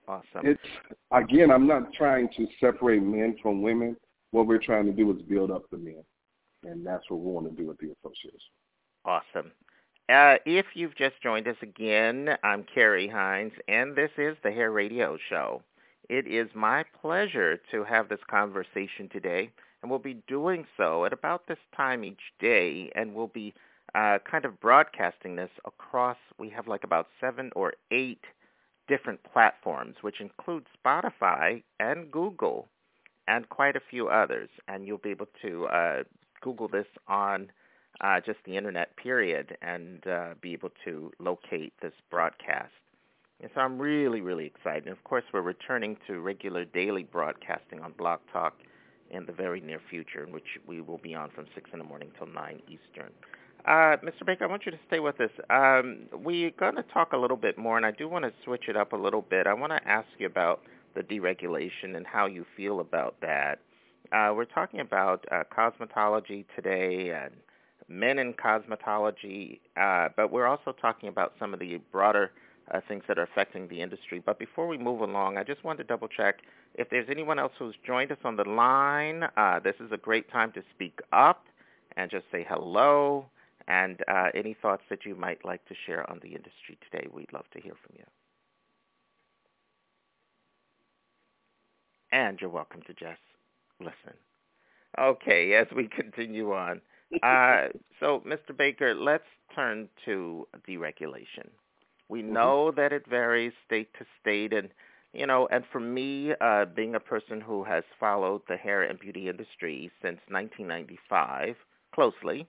Awesome. 0.07 0.45
it's 0.45 0.61
again, 1.13 1.51
I'm 1.51 1.67
not 1.67 1.93
trying 1.95 2.29
to 2.37 2.47
separate 2.61 3.03
men 3.03 3.37
from 3.41 3.63
women. 3.63 3.97
What 4.33 4.47
we're 4.47 4.59
trying 4.63 4.85
to 4.87 4.93
do 4.93 5.11
is 5.17 5.23
build 5.23 5.51
up 5.51 5.63
the 5.71 5.79
men, 5.79 6.05
and 6.65 6.87
that's 6.87 7.09
what 7.09 7.21
we 7.21 7.31
want 7.33 7.49
to 7.49 7.63
do 7.63 7.69
with 7.69 7.79
the 7.79 7.87
association. 7.87 8.39
Awesome. 9.07 9.51
Uh, 10.09 10.37
if 10.45 10.67
you've 10.75 10.95
just 10.97 11.15
joined 11.23 11.49
us 11.49 11.57
again, 11.63 12.37
I'm 12.43 12.65
Carrie 12.75 13.09
Hines, 13.09 13.55
and 13.69 13.97
this 13.97 14.11
is 14.19 14.37
the 14.43 14.51
Hair 14.51 14.71
Radio 14.71 15.17
Show. 15.31 15.63
It 16.11 16.27
is 16.27 16.51
my 16.55 16.85
pleasure 17.01 17.59
to 17.71 17.85
have 17.85 18.11
this 18.11 18.21
conversation 18.29 19.09
today, 19.11 19.51
and 19.81 19.91
we'll 19.91 19.99
be 19.99 20.23
doing 20.29 20.67
so 20.77 21.07
at 21.07 21.15
about 21.15 21.47
this 21.49 21.59
time 21.75 22.05
each 22.05 22.21
day, 22.39 22.91
and 22.95 23.15
we'll 23.15 23.29
be 23.29 23.55
uh, 23.95 24.19
kind 24.31 24.45
of 24.45 24.61
broadcasting 24.61 25.37
this 25.37 25.51
across, 25.65 26.19
we 26.39 26.51
have 26.51 26.69
like 26.69 26.85
about 26.85 27.09
seven 27.19 27.51
or 27.57 27.73
eight 27.91 28.25
different 28.89 29.21
platforms, 29.33 29.97
which 30.03 30.21
include 30.21 30.67
Spotify 30.85 31.63
and 31.81 32.11
Google 32.11 32.69
and 33.27 33.49
quite 33.49 33.75
a 33.75 33.81
few 33.89 34.09
others. 34.09 34.51
And 34.69 34.87
you'll 34.87 34.99
be 34.99 35.13
able 35.13 35.29
to 35.41 35.67
uh, 35.69 36.03
Google 36.43 36.69
this 36.69 36.87
on 37.09 37.51
uh, 38.01 38.21
just 38.21 38.39
the 38.45 38.57
internet 38.57 38.97
period 38.97 39.57
and 39.63 40.07
uh, 40.07 40.35
be 40.41 40.53
able 40.53 40.71
to 40.85 41.13
locate 41.19 41.73
this 41.81 41.93
broadcast. 42.11 42.73
And 43.41 43.51
so 43.55 43.61
I'm 43.61 43.79
really, 43.79 44.21
really 44.21 44.47
excited. 44.47 44.85
And 44.85 44.93
of 44.93 45.03
course, 45.05 45.25
we're 45.33 45.41
returning 45.43 45.97
to 46.07 46.21
regular 46.21 46.65
daily 46.65 47.03
broadcasting 47.03 47.81
on 47.81 47.93
Blog 47.93 48.21
Talk 48.33 48.55
in 49.11 49.27
the 49.27 49.33
very 49.33 49.61
near 49.61 49.81
future, 49.91 50.25
in 50.25 50.33
which 50.33 50.59
we 50.67 50.81
will 50.81 50.99
be 50.99 51.15
on 51.15 51.31
from 51.31 51.47
6 51.55 51.71
in 51.73 51.79
the 51.79 51.85
morning 51.85 52.11
till 52.17 52.27
9 52.27 52.63
Eastern. 52.69 53.11
Uh, 53.67 53.97
Mr. 54.05 54.27
Baker, 54.27 54.45
I 54.45 54.47
want 54.49 54.67
you 54.67 54.73
to 54.73 54.79
stay 54.87 55.01
with 55.01 55.21
us. 55.21 55.31
Um, 55.49 56.07
we're 56.13 56.51
going 56.51 56.77
to 56.77 56.83
talk 56.83 57.13
a 57.13 57.17
little 57.17 57.37
bit 57.37 57.57
more, 57.57 57.77
and 57.77 57.87
I 57.87 57.93
do 57.93 58.09
want 58.09 58.25
to 58.25 58.33
switch 58.45 58.65
it 58.69 58.77
up 58.77 58.93
a 58.93 58.97
little 58.97 59.23
bit. 59.23 59.47
I 59.47 59.55
want 59.55 59.73
to 59.73 59.89
ask 59.89 60.07
you 60.19 60.27
about 60.27 60.63
the 60.95 61.03
deregulation 61.03 61.97
and 61.97 62.07
how 62.07 62.27
you 62.27 62.45
feel 62.57 62.81
about 62.81 63.17
that. 63.23 63.61
Uh, 64.13 64.33
we're 64.37 64.45
talking 64.45 64.81
about 64.81 65.25
uh, 65.33 65.45
cosmetology 65.57 66.45
today 66.55 67.11
and 67.11 67.33
men 67.89 68.19
in 68.19 68.33
cosmetology, 68.35 69.61
uh, 69.77 70.09
but 70.17 70.31
we're 70.31 70.47
also 70.47 70.73
talking 70.73 71.09
about 71.09 71.35
some 71.39 71.53
of 71.53 71.61
the 71.61 71.81
broader 71.93 72.33
uh, 72.73 72.81
things 72.89 73.03
that 73.09 73.19
are 73.19 73.25
affecting 73.25 73.69
the 73.69 73.81
industry. 73.81 74.23
But 74.25 74.39
before 74.39 74.67
we 74.67 74.79
move 74.79 75.01
along, 75.01 75.37
I 75.37 75.45
just 75.45 75.65
wanted 75.65 75.79
to 75.79 75.85
double 75.85 76.09
check 76.09 76.41
if 76.75 76.89
there's 76.91 77.09
anyone 77.11 77.39
else 77.39 77.53
who's 77.59 77.75
joined 77.87 78.11
us 78.11 78.19
on 78.25 78.37
the 78.37 78.45
line. 78.45 79.25
Uh, 79.37 79.61
this 79.61 79.75
is 79.81 79.93
a 79.93 79.97
great 79.97 80.31
time 80.31 80.53
to 80.53 80.63
speak 80.75 81.01
up 81.13 81.45
and 81.97 82.11
just 82.11 82.25
say 82.33 82.47
hello 82.49 83.27
and 83.69 84.01
uh, 84.09 84.29
any 84.35 84.57
thoughts 84.61 84.83
that 84.91 85.05
you 85.05 85.15
might 85.15 85.45
like 85.45 85.65
to 85.67 85.75
share 85.87 86.09
on 86.11 86.21
the 86.23 86.29
industry 86.31 86.79
today. 86.91 87.07
We'd 87.13 87.33
love 87.33 87.45
to 87.53 87.61
hear 87.61 87.75
from 87.87 87.97
you. 87.99 88.05
And 92.13 92.41
you're 92.41 92.51
welcome 92.51 92.83
to 92.87 92.95
just 92.95 93.21
listen. 93.81 94.17
Okay, 94.99 95.55
as 95.55 95.67
we 95.75 95.89
continue 95.89 96.53
on. 96.53 96.81
Uh, 97.23 97.69
so, 98.01 98.23
Mr. 98.27 98.57
Baker, 98.57 98.95
let's 98.95 99.25
turn 99.55 99.89
to 100.05 100.47
deregulation. 100.69 101.49
We 102.09 102.23
mm-hmm. 102.23 102.33
know 102.33 102.73
that 102.77 102.93
it 102.93 103.07
varies 103.09 103.53
state 103.67 103.89
to 103.99 104.05
state, 104.21 104.53
and 104.53 104.69
you 105.13 105.27
know, 105.27 105.49
and 105.51 105.65
for 105.71 105.81
me, 105.81 106.33
uh, 106.41 106.65
being 106.65 106.95
a 106.95 107.01
person 107.01 107.41
who 107.41 107.65
has 107.65 107.85
followed 108.01 108.43
the 108.49 108.57
hair 108.57 108.83
and 108.83 108.99
beauty 108.99 109.29
industry 109.29 109.91
since 110.03 110.19
1995 110.29 111.55
closely, 111.95 112.49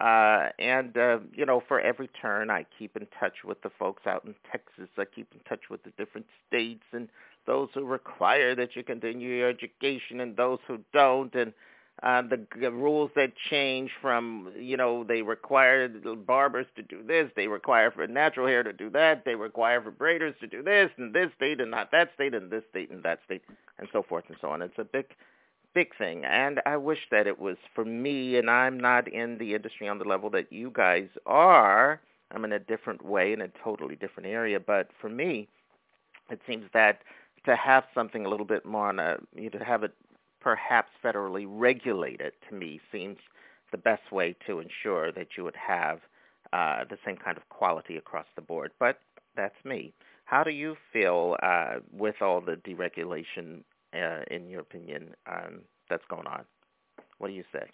uh, 0.00 0.48
and 0.58 0.96
uh, 0.96 1.18
you 1.34 1.44
know, 1.44 1.62
for 1.68 1.80
every 1.80 2.08
turn, 2.08 2.50
I 2.50 2.64
keep 2.78 2.96
in 2.96 3.06
touch 3.20 3.44
with 3.44 3.60
the 3.62 3.70
folks 3.78 4.06
out 4.06 4.24
in 4.24 4.34
Texas. 4.50 4.88
I 4.98 5.04
keep 5.04 5.28
in 5.32 5.40
touch 5.48 5.70
with 5.70 5.82
the 5.84 5.92
different 5.98 6.26
states 6.48 6.84
and 6.92 7.08
those 7.46 7.68
who 7.74 7.84
require 7.84 8.54
that 8.54 8.74
you 8.74 8.84
continue 8.84 9.36
your 9.36 9.50
education 9.50 10.20
and 10.20 10.36
those 10.36 10.60
who 10.66 10.78
don't, 10.92 11.34
and 11.34 11.52
uh, 12.02 12.20
the, 12.22 12.44
the 12.60 12.70
rules 12.70 13.10
that 13.14 13.32
change 13.48 13.90
from 14.00 14.52
you 14.58 14.76
know 14.76 15.04
they 15.04 15.22
require 15.22 15.88
barbers 16.26 16.66
to 16.74 16.82
do 16.82 17.02
this, 17.02 17.30
they 17.36 17.46
require 17.46 17.90
for 17.90 18.06
natural 18.06 18.46
hair 18.46 18.62
to 18.62 18.72
do 18.72 18.90
that, 18.90 19.24
they 19.24 19.36
require 19.36 19.80
for 19.80 19.92
braiders 19.92 20.38
to 20.40 20.46
do 20.46 20.62
this 20.62 20.90
in 20.98 21.12
this 21.12 21.30
state 21.36 21.60
and 21.60 21.70
not 21.70 21.92
that 21.92 22.10
state 22.14 22.34
and 22.34 22.50
this 22.50 22.64
state 22.70 22.90
and 22.90 23.02
that 23.04 23.20
state 23.24 23.42
and 23.78 23.88
so 23.92 24.02
forth 24.02 24.24
and 24.28 24.36
so 24.40 24.48
on. 24.48 24.62
It's 24.62 24.78
a 24.78 24.84
big 24.84 25.06
big 25.74 25.96
thing 25.96 26.24
and 26.24 26.60
I 26.66 26.76
wish 26.76 26.98
that 27.10 27.26
it 27.26 27.38
was 27.38 27.56
for 27.74 27.84
me 27.84 28.36
and 28.36 28.50
I'm 28.50 28.78
not 28.78 29.08
in 29.08 29.38
the 29.38 29.54
industry 29.54 29.88
on 29.88 29.98
the 29.98 30.04
level 30.04 30.28
that 30.30 30.52
you 30.52 30.70
guys 30.74 31.08
are. 31.24 32.00
I'm 32.32 32.44
in 32.44 32.52
a 32.52 32.58
different 32.58 33.04
way 33.04 33.32
in 33.32 33.40
a 33.40 33.48
totally 33.62 33.94
different 33.94 34.28
area, 34.28 34.58
but 34.58 34.88
for 35.00 35.08
me 35.08 35.48
it 36.30 36.40
seems 36.48 36.64
that 36.74 37.02
to 37.46 37.54
have 37.56 37.84
something 37.94 38.26
a 38.26 38.28
little 38.28 38.46
bit 38.46 38.66
more 38.66 38.88
on 38.88 38.98
a 38.98 39.18
you 39.36 39.50
know, 39.50 39.58
to 39.58 39.64
have 39.64 39.84
it 39.84 39.94
perhaps 40.42 40.90
federally 41.04 41.46
regulated 41.48 42.32
to 42.48 42.54
me 42.54 42.80
seems 42.90 43.18
the 43.70 43.78
best 43.78 44.10
way 44.10 44.34
to 44.46 44.60
ensure 44.60 45.12
that 45.12 45.28
you 45.36 45.44
would 45.44 45.56
have 45.56 46.00
uh, 46.52 46.84
the 46.90 46.98
same 47.06 47.16
kind 47.16 47.36
of 47.36 47.48
quality 47.48 47.96
across 47.96 48.26
the 48.36 48.42
board. 48.42 48.72
But 48.78 48.98
that's 49.36 49.54
me. 49.64 49.94
How 50.24 50.44
do 50.44 50.50
you 50.50 50.76
feel 50.92 51.36
uh, 51.42 51.76
with 51.90 52.16
all 52.20 52.40
the 52.40 52.56
deregulation, 52.56 53.62
uh, 53.94 54.22
in 54.30 54.48
your 54.48 54.60
opinion, 54.60 55.14
um, 55.26 55.60
that's 55.88 56.04
going 56.10 56.26
on? 56.26 56.44
What 57.18 57.28
do 57.28 57.34
you 57.34 57.44
say? 57.52 57.64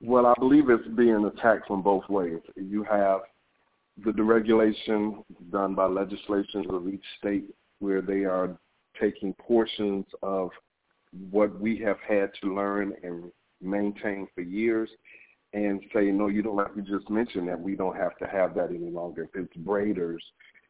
Well, 0.00 0.26
I 0.26 0.34
believe 0.38 0.68
it's 0.68 0.86
being 0.96 1.24
attacked 1.24 1.66
from 1.66 1.82
both 1.82 2.08
ways. 2.08 2.40
You 2.56 2.84
have 2.84 3.20
the 4.04 4.12
deregulation 4.12 5.24
done 5.50 5.74
by 5.74 5.86
legislations 5.86 6.66
of 6.70 6.88
each 6.88 7.04
state 7.18 7.44
where 7.80 8.00
they 8.00 8.24
are 8.24 8.56
taking 9.00 9.32
portions 9.34 10.04
of 10.22 10.50
what 11.30 11.58
we 11.60 11.78
have 11.78 11.98
had 12.06 12.30
to 12.42 12.54
learn 12.54 12.92
and 13.02 13.30
maintain 13.60 14.26
for 14.34 14.42
years 14.42 14.90
and 15.52 15.80
say, 15.94 16.06
no, 16.06 16.28
you 16.28 16.42
don't 16.42 16.56
like 16.56 16.68
you 16.76 16.82
just 16.82 17.08
mentioned 17.08 17.48
that 17.48 17.58
we 17.58 17.74
don't 17.74 17.96
have 17.96 18.16
to 18.18 18.26
have 18.26 18.54
that 18.54 18.70
any 18.70 18.90
longer. 18.90 19.22
If 19.22 19.30
it's 19.34 19.56
braiders, 19.66 20.18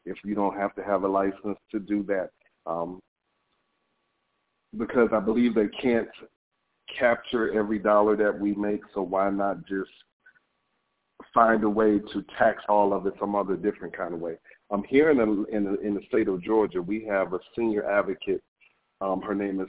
if 0.05 0.16
you 0.24 0.35
don't 0.35 0.57
have 0.57 0.74
to 0.77 0.83
have 0.83 1.03
a 1.03 1.09
license 1.09 1.59
to 1.72 1.81
do 1.81 2.05
that, 2.05 2.31
um, 2.66 3.01
because 4.77 5.09
I 5.12 5.20
believe 5.20 5.55
they 5.55 5.68
can't 5.68 6.09
capture 6.98 7.53
every 7.59 7.79
dollar 7.79 8.16
that 8.16 8.38
we 8.38 8.55
make, 8.55 8.81
so 8.94 9.03
why 9.03 9.31
not 9.31 9.66
just 9.66 9.90
find 11.35 11.64
a 11.64 11.68
way 11.68 11.98
to 11.98 12.24
tax 12.38 12.62
all 12.68 12.92
of 12.92 13.07
it 13.07 13.14
some 13.18 13.35
other 13.35 13.57
different 13.57 13.96
kind 13.96 14.14
of 14.14 14.20
way? 14.20 14.35
I'm 14.70 14.85
here 14.85 15.11
in 15.11 15.16
the, 15.16 15.44
in 15.51 15.64
the, 15.64 15.81
in 15.81 15.94
the 15.94 16.03
state 16.09 16.29
of 16.29 16.42
Georgia. 16.42 16.81
We 16.81 17.05
have 17.07 17.33
a 17.33 17.40
senior 17.57 17.90
advocate. 17.90 18.42
Um, 19.01 19.22
her 19.22 19.35
name 19.35 19.61
is 19.61 19.68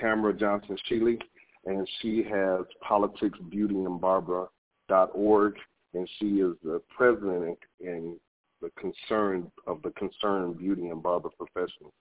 Tamara 0.00 0.32
Johnson 0.32 0.76
Sheely, 0.90 1.18
and 1.64 1.88
she 2.00 2.22
has 2.22 2.62
Politics, 2.80 3.38
Beauty, 3.50 3.74
and 3.74 4.00
Barbara.org, 4.00 5.54
and 5.94 6.08
she 6.18 6.26
is 6.40 6.54
the 6.62 6.80
president 6.96 7.58
and 7.80 8.16
the 8.62 8.70
concern 8.80 9.50
of 9.66 9.82
the 9.82 9.90
concerned 9.90 10.58
beauty 10.58 10.88
and 10.88 11.02
barber 11.02 11.30
professionals. 11.30 11.92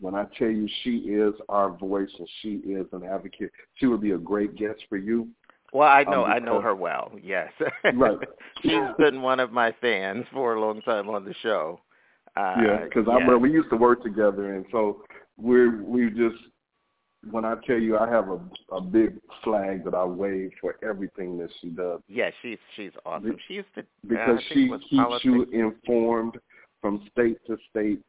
When 0.00 0.14
I 0.14 0.24
tell 0.36 0.48
you 0.48 0.68
she 0.82 0.96
is 0.96 1.34
our 1.48 1.70
voice 1.70 2.10
and 2.18 2.28
she 2.40 2.54
is 2.68 2.86
an 2.92 3.04
advocate, 3.04 3.52
she 3.74 3.86
would 3.86 4.00
be 4.00 4.12
a 4.12 4.18
great 4.18 4.56
guest 4.56 4.80
for 4.88 4.96
you. 4.96 5.28
Well, 5.72 5.88
I 5.88 6.02
know 6.04 6.24
um, 6.24 6.32
I 6.32 6.38
know 6.38 6.60
her 6.60 6.74
well. 6.74 7.12
Yes, 7.22 7.50
right. 7.94 8.18
She's 8.62 8.72
been 8.98 9.22
one 9.22 9.40
of 9.40 9.52
my 9.52 9.74
fans 9.80 10.26
for 10.32 10.54
a 10.54 10.60
long 10.60 10.82
time 10.82 11.08
on 11.08 11.24
the 11.24 11.34
show. 11.42 11.80
Uh, 12.36 12.56
yeah, 12.62 12.84
because 12.84 13.06
I 13.08 13.14
remember 13.14 13.38
we 13.38 13.52
used 13.52 13.70
to 13.70 13.76
work 13.76 14.02
together, 14.02 14.54
and 14.54 14.66
so 14.70 15.02
we're 15.38 15.82
we 15.82 16.10
just 16.10 16.36
when 17.30 17.44
I 17.44 17.54
tell 17.66 17.78
you 17.78 17.96
I 17.96 18.08
have 18.08 18.28
a 18.28 18.40
a 18.72 18.80
big 18.80 19.18
flag 19.44 19.84
that 19.84 19.94
I 19.94 20.04
wave 20.04 20.50
for 20.60 20.76
everything 20.82 21.38
that 21.38 21.50
she 21.60 21.68
does. 21.68 22.00
Yeah, 22.08 22.30
she's 22.40 22.58
she's 22.76 22.92
awesome. 23.06 23.36
She's 23.46 23.56
used 23.56 23.74
to 23.76 23.84
because 24.06 24.38
uh, 24.38 24.42
she 24.48 24.68
keeps 24.68 24.84
politics. 24.90 25.24
you 25.24 25.42
informed 25.52 26.38
from 26.80 27.06
state 27.12 27.38
to 27.46 27.56
state. 27.70 28.00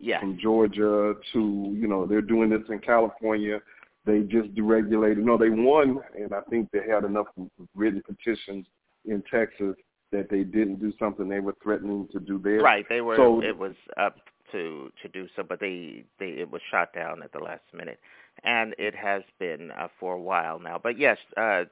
Yeah. 0.00 0.20
From 0.20 0.38
Georgia 0.40 1.14
to 1.32 1.74
you 1.76 1.88
know 1.88 2.06
they're 2.06 2.20
doing 2.22 2.50
this 2.50 2.62
in 2.68 2.78
California. 2.78 3.60
They 4.04 4.20
just 4.20 4.54
deregulated. 4.54 5.18
No, 5.18 5.36
they 5.36 5.50
won, 5.50 5.98
and 6.16 6.32
I 6.32 6.40
think 6.48 6.70
they 6.72 6.80
had 6.88 7.04
enough 7.04 7.26
written 7.74 8.02
petitions 8.06 8.66
in 9.04 9.22
Texas 9.30 9.74
that 10.12 10.30
they 10.30 10.44
didn't 10.44 10.80
do 10.80 10.92
something 10.98 11.28
they 11.28 11.40
were 11.40 11.56
threatening 11.62 12.08
to 12.12 12.20
do 12.20 12.38
there. 12.38 12.60
Right. 12.60 12.86
They 12.88 13.00
were. 13.00 13.16
So, 13.16 13.42
it 13.42 13.56
was 13.56 13.74
up 13.98 14.16
to 14.52 14.90
to 15.02 15.08
do 15.08 15.26
so, 15.34 15.42
but 15.42 15.58
they 15.58 16.04
they 16.20 16.26
it 16.26 16.50
was 16.50 16.62
shot 16.70 16.94
down 16.94 17.22
at 17.22 17.32
the 17.32 17.40
last 17.40 17.64
minute 17.74 17.98
and 18.44 18.74
it 18.78 18.94
has 18.94 19.22
been 19.38 19.70
uh, 19.78 19.88
for 19.98 20.14
a 20.14 20.20
while 20.20 20.58
now. 20.58 20.80
But 20.82 20.98
yes, 20.98 21.18
uh, 21.36 21.64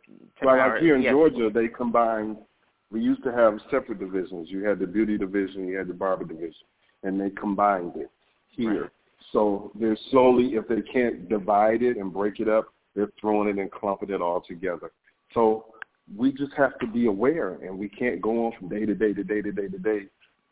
well, 0.43 0.57
like 0.59 0.81
here 0.81 0.97
in 0.97 1.03
yes. 1.03 1.13
Georgia, 1.13 1.51
they 1.53 1.69
combined. 1.69 2.37
We 2.91 3.01
used 3.01 3.25
to 3.25 3.33
have 3.33 3.59
separate 3.71 3.99
divisions. 3.99 4.49
You 4.51 4.65
had 4.65 4.79
the 4.79 4.87
beauty 4.87 5.19
division, 5.19 5.67
you 5.67 5.77
had 5.77 5.89
the 5.89 5.95
barber 5.95 6.25
division, 6.25 6.67
and 7.03 7.21
they 7.21 7.31
combined 7.31 7.93
it 7.97 8.11
here. 8.51 8.83
Right. 8.83 8.91
So 9.33 9.73
they're 9.75 9.99
slowly, 10.11 10.55
if 10.55 10.69
they 10.69 10.83
can't 10.83 11.29
divide 11.29 11.83
it 11.83 11.97
and 11.97 12.13
break 12.13 12.39
it 12.39 12.49
up, 12.49 12.67
they're 12.95 13.11
throwing 13.21 13.49
it 13.49 13.61
and 13.61 13.71
clumping 13.71 14.11
it 14.11 14.23
all 14.23 14.41
together. 14.41 14.93
So 15.35 15.67
we 16.17 16.33
just 16.33 16.53
have 16.57 16.79
to 16.79 16.87
be 16.87 17.07
aware, 17.07 17.55
and 17.55 17.77
we 17.77 17.89
can't 17.89 18.23
go 18.23 18.47
on 18.47 18.53
from 18.59 18.69
day 18.69 18.87
to 18.87 18.95
day 18.95 19.13
to 19.13 19.25
day 19.25 19.43
to 19.43 19.53
day 19.53 19.69
to 19.69 19.79
day, 19.79 20.03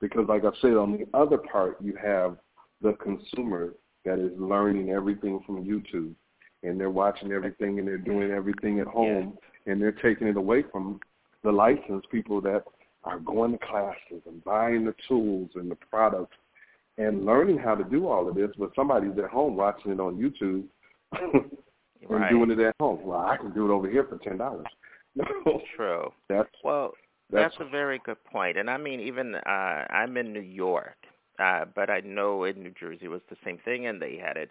because 0.01 0.27
like 0.29 0.45
I 0.45 0.51
said, 0.61 0.75
on 0.75 0.93
the 0.93 1.07
other 1.17 1.39
part, 1.39 1.77
you 1.81 1.95
have 2.03 2.37
the 2.83 2.95
consumer 2.95 3.75
that 4.05 4.19
is 4.19 4.33
learning 4.39 4.91
everything 4.91 5.41
from 5.47 5.65
YouTube 5.65 6.15
and 6.63 6.81
they're 6.81 6.91
watching 6.91 7.33
everything 7.33 7.79
and 7.79 7.87
they're 7.87 7.99
doing 7.99 8.31
everything 8.31 8.81
at 8.81 8.87
home 8.87 9.37
yeah. 9.67 9.73
and 9.73 9.83
they're 9.83 9.93
taking 9.93 10.29
it 10.29 10.37
away 10.37 10.65
from 10.73 11.01
the 11.43 11.53
licensed 11.53 12.11
people 12.11 12.41
that 12.41 12.65
are 13.05 13.19
going 13.21 13.53
to 13.53 13.59
classes 13.59 14.23
and 14.27 14.43
buying 14.45 14.85
the 14.85 14.95
tools 15.07 15.51
and 15.55 15.71
the 15.71 15.77
products 15.91 16.37
and 16.97 17.27
learning 17.27 17.59
how 17.59 17.75
to 17.75 17.85
do 17.85 18.09
all 18.09 18.29
of 18.29 18.35
this, 18.35 18.51
but 18.59 18.71
somebody's 18.75 19.19
at 19.19 19.31
home 19.31 19.57
watching 19.57 19.93
it 19.93 20.01
on 20.01 20.17
YouTube 20.17 20.65
and 21.23 21.51
right. 22.09 22.31
doing 22.31 22.51
it 22.51 22.61
at 22.61 22.75
home. 22.79 23.01
Well, 23.05 23.21
I 23.21 23.37
can 23.37 23.53
do 23.53 23.71
it 23.71 23.75
over 23.75 23.91
here 23.91 24.07
for 24.09 24.19
ten 24.19 24.39
dollars. 24.39 24.67
True. 25.77 26.13
That's 26.29 26.49
well. 26.63 26.93
That's, 27.31 27.55
that's 27.57 27.69
a 27.69 27.71
very 27.71 28.01
good. 28.05 28.17
And 28.35 28.69
I 28.69 28.77
mean, 28.77 29.01
even 29.01 29.35
uh, 29.35 29.49
I'm 29.49 30.17
in 30.17 30.33
New 30.33 30.41
York, 30.41 30.97
uh, 31.39 31.65
but 31.75 31.91
I 31.91 32.01
know 32.01 32.45
in 32.45 32.63
New 32.63 32.73
Jersey 32.79 33.05
it 33.07 33.09
was 33.09 33.23
the 33.31 33.37
same 33.45 33.59
thing, 33.65 33.87
and 33.87 34.01
they 34.01 34.17
had 34.17 34.37
it. 34.37 34.51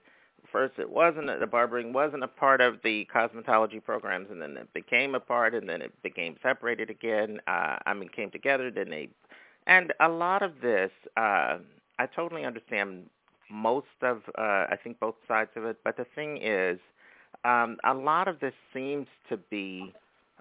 First, 0.51 0.73
it 0.77 0.89
wasn't 0.89 1.27
the 1.39 1.47
barbering 1.47 1.93
wasn't 1.93 2.23
a 2.23 2.27
part 2.27 2.61
of 2.61 2.75
the 2.83 3.07
cosmetology 3.13 3.83
programs, 3.83 4.27
and 4.29 4.41
then 4.41 4.57
it 4.57 4.71
became 4.73 5.15
a 5.15 5.19
part, 5.19 5.55
and 5.55 5.67
then 5.67 5.81
it 5.81 5.91
became 6.03 6.35
separated 6.43 6.89
again. 6.89 7.39
Uh, 7.47 7.77
I 7.85 7.93
mean, 7.93 8.09
came 8.09 8.29
together. 8.29 8.69
Then 8.69 8.89
they, 8.89 9.09
and 9.67 9.93
a 9.99 10.09
lot 10.09 10.43
of 10.43 10.61
this, 10.61 10.91
uh, 11.17 11.57
I 11.97 12.05
totally 12.13 12.43
understand 12.43 13.09
most 13.49 13.87
of 14.01 14.17
uh, 14.37 14.67
I 14.69 14.77
think 14.83 14.99
both 14.99 15.15
sides 15.27 15.51
of 15.55 15.65
it, 15.65 15.77
but 15.83 15.97
the 15.97 16.05
thing 16.15 16.39
is, 16.41 16.79
um, 17.45 17.77
a 17.83 17.93
lot 17.93 18.27
of 18.27 18.39
this 18.39 18.53
seems 18.73 19.07
to 19.29 19.37
be 19.37 19.93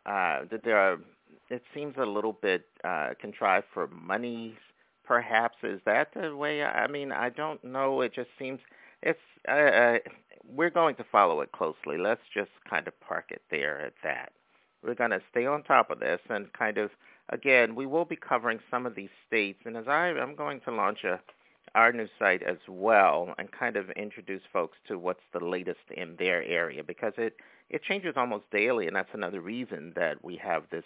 uh, 0.07 0.41
that 0.51 0.63
there 0.65 0.79
are. 0.79 0.99
It 1.51 1.63
seems 1.75 1.95
a 1.99 2.07
little 2.07 2.33
bit 2.33 2.65
uh, 2.83 3.11
contrived 3.21 3.67
for 3.75 3.89
money. 3.89 4.57
Perhaps 5.13 5.59
is 5.63 5.79
that 5.85 6.09
the 6.15 6.35
way? 6.35 6.65
I 6.65 6.87
mean, 6.87 7.13
I 7.13 7.29
don't 7.29 7.63
know. 7.63 8.01
It 8.01 8.15
just 8.15 8.31
seems 8.39 8.61
it's. 9.03 9.21
Uh, 9.47 9.53
uh, 9.53 9.99
we're 10.49 10.71
going 10.71 10.95
to 10.95 11.05
follow 11.13 11.43
it 11.43 11.53
closely. 11.53 11.99
Let's 11.99 12.23
just 12.33 12.49
kind 12.69 12.89
of 12.89 12.99
park 13.01 13.27
it 13.29 13.43
there 13.51 13.79
at 13.85 13.93
that. 14.03 14.33
We're 14.83 14.95
going 14.95 15.11
to 15.11 15.21
stay 15.31 15.45
on 15.45 15.65
top 15.65 15.91
of 15.91 16.01
this 16.01 16.21
and 16.31 16.51
kind 16.55 16.79
of 16.79 16.91
again, 17.29 17.75
we 17.75 17.85
will 17.85 18.07
be 18.07 18.17
covering 18.17 18.59
some 18.71 18.87
of 18.87 18.95
these 18.95 19.11
states. 19.27 19.59
And 19.67 19.77
as 19.77 19.87
I, 19.87 20.15
I'm 20.19 20.35
going 20.35 20.61
to 20.61 20.73
launch 20.73 21.05
a 21.05 21.21
our 21.75 21.93
new 21.93 22.09
site 22.19 22.43
as 22.43 22.57
well 22.67 23.35
and 23.37 23.53
kind 23.53 23.77
of 23.77 23.91
introduce 23.91 24.43
folks 24.51 24.79
to 24.89 24.99
what's 24.99 25.21
the 25.35 25.45
latest 25.45 25.91
in 25.95 26.17
their 26.19 26.43
area 26.45 26.83
because 26.83 27.13
it 27.19 27.37
it 27.69 27.83
changes 27.83 28.15
almost 28.17 28.51
daily 28.51 28.87
and 28.87 28.97
that's 28.97 29.13
another 29.13 29.43
reason 29.43 29.93
that 29.95 30.25
we 30.25 30.37
have 30.37 30.65
this 30.71 30.85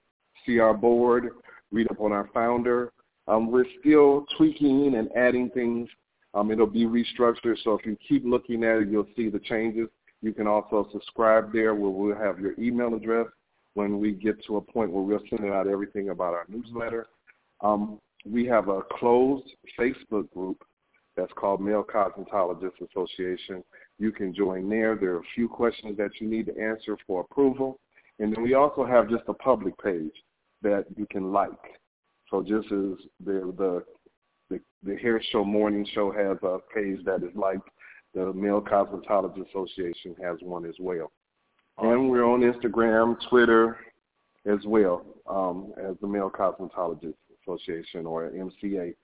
see 0.45 0.59
our 0.59 0.73
board, 0.73 1.29
read 1.71 1.89
up 1.91 1.99
on 1.99 2.11
our 2.11 2.29
founder. 2.33 2.91
Um, 3.27 3.51
we're 3.51 3.65
still 3.79 4.25
tweaking 4.37 4.95
and 4.95 5.09
adding 5.15 5.49
things 5.49 5.89
um, 6.37 6.51
it'll 6.51 6.67
be 6.67 6.85
restructured, 6.85 7.57
so 7.63 7.73
if 7.73 7.85
you 7.85 7.97
keep 8.07 8.23
looking 8.23 8.63
at 8.63 8.77
it, 8.77 8.89
you'll 8.89 9.07
see 9.15 9.27
the 9.27 9.39
changes. 9.39 9.87
You 10.21 10.33
can 10.33 10.45
also 10.45 10.87
subscribe 10.91 11.51
there 11.51 11.73
where 11.73 11.89
we'll 11.89 12.15
have 12.15 12.39
your 12.39 12.53
email 12.59 12.93
address 12.93 13.25
when 13.73 13.99
we 13.99 14.11
get 14.11 14.43
to 14.45 14.57
a 14.57 14.61
point 14.61 14.91
where 14.91 15.03
we're 15.03 15.19
sending 15.29 15.51
out 15.51 15.67
everything 15.67 16.09
about 16.09 16.33
our 16.33 16.45
newsletter. 16.47 17.07
Um, 17.61 17.99
we 18.23 18.45
have 18.45 18.67
a 18.67 18.81
closed 18.99 19.49
Facebook 19.79 20.29
group 20.31 20.63
that's 21.17 21.33
called 21.33 21.59
Male 21.59 21.83
Cosmetologists 21.83 22.87
Association. 22.89 23.63
You 23.99 24.11
can 24.11 24.33
join 24.33 24.69
there. 24.69 24.95
There 24.95 25.15
are 25.15 25.19
a 25.19 25.33
few 25.35 25.49
questions 25.49 25.97
that 25.97 26.11
you 26.21 26.27
need 26.27 26.45
to 26.45 26.57
answer 26.57 26.95
for 27.05 27.21
approval. 27.21 27.79
And 28.19 28.33
then 28.33 28.43
we 28.43 28.53
also 28.53 28.85
have 28.85 29.09
just 29.09 29.23
a 29.27 29.33
public 29.33 29.77
page 29.79 30.13
that 30.61 30.85
you 30.95 31.07
can 31.09 31.33
like. 31.33 31.51
So 32.29 32.41
just 32.41 32.65
as 32.67 32.97
the, 33.25 33.53
the 33.57 33.83
the, 34.49 34.61
the 34.83 34.95
Hair 34.97 35.21
Show 35.31 35.43
Morning 35.43 35.85
Show 35.93 36.11
has 36.11 36.37
a 36.43 36.59
page 36.73 37.03
that 37.05 37.23
is 37.23 37.35
like 37.35 37.59
the 38.13 38.31
Male 38.33 38.61
Cosmetology 38.61 39.47
Association 39.49 40.15
has 40.21 40.37
one 40.41 40.65
as 40.65 40.75
well. 40.79 41.11
And 41.79 42.09
we're 42.09 42.25
on 42.25 42.41
Instagram, 42.41 43.17
Twitter 43.29 43.77
as 44.45 44.59
well 44.65 45.05
um, 45.29 45.73
as 45.77 45.95
the 46.01 46.07
Male 46.07 46.31
Cosmetologist 46.31 47.13
Association 47.43 48.05
or 48.05 48.29
MCA. 48.29 48.95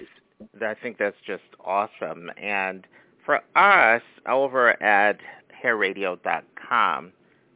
I 0.62 0.74
think 0.74 0.98
that's 0.98 1.16
just 1.26 1.42
awesome. 1.64 2.30
And 2.36 2.86
for 3.24 3.40
us, 3.56 4.02
over 4.26 4.82
at 4.82 5.18
hairradio.com, 5.62 7.12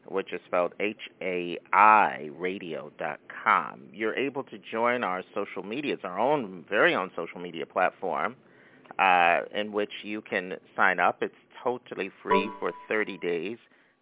which 0.06 0.32
is 0.32 0.40
spelled 0.46 0.74
H-A-I 0.80 2.30
radio.com. 2.38 3.82
You're 3.92 4.14
able 4.14 4.44
to 4.44 4.58
join 4.58 5.02
our 5.02 5.22
social 5.34 5.62
media. 5.62 5.94
It's 5.94 6.04
our 6.04 6.18
own, 6.18 6.64
very 6.68 6.94
own 6.94 7.10
social 7.16 7.40
media 7.40 7.66
platform 7.66 8.36
uh, 8.98 9.40
in 9.54 9.72
which 9.72 9.92
you 10.02 10.20
can 10.20 10.54
sign 10.76 11.00
up. 11.00 11.22
It's 11.22 11.34
totally 11.62 12.10
free 12.22 12.48
for 12.60 12.72
30 12.88 13.18
days. 13.18 13.58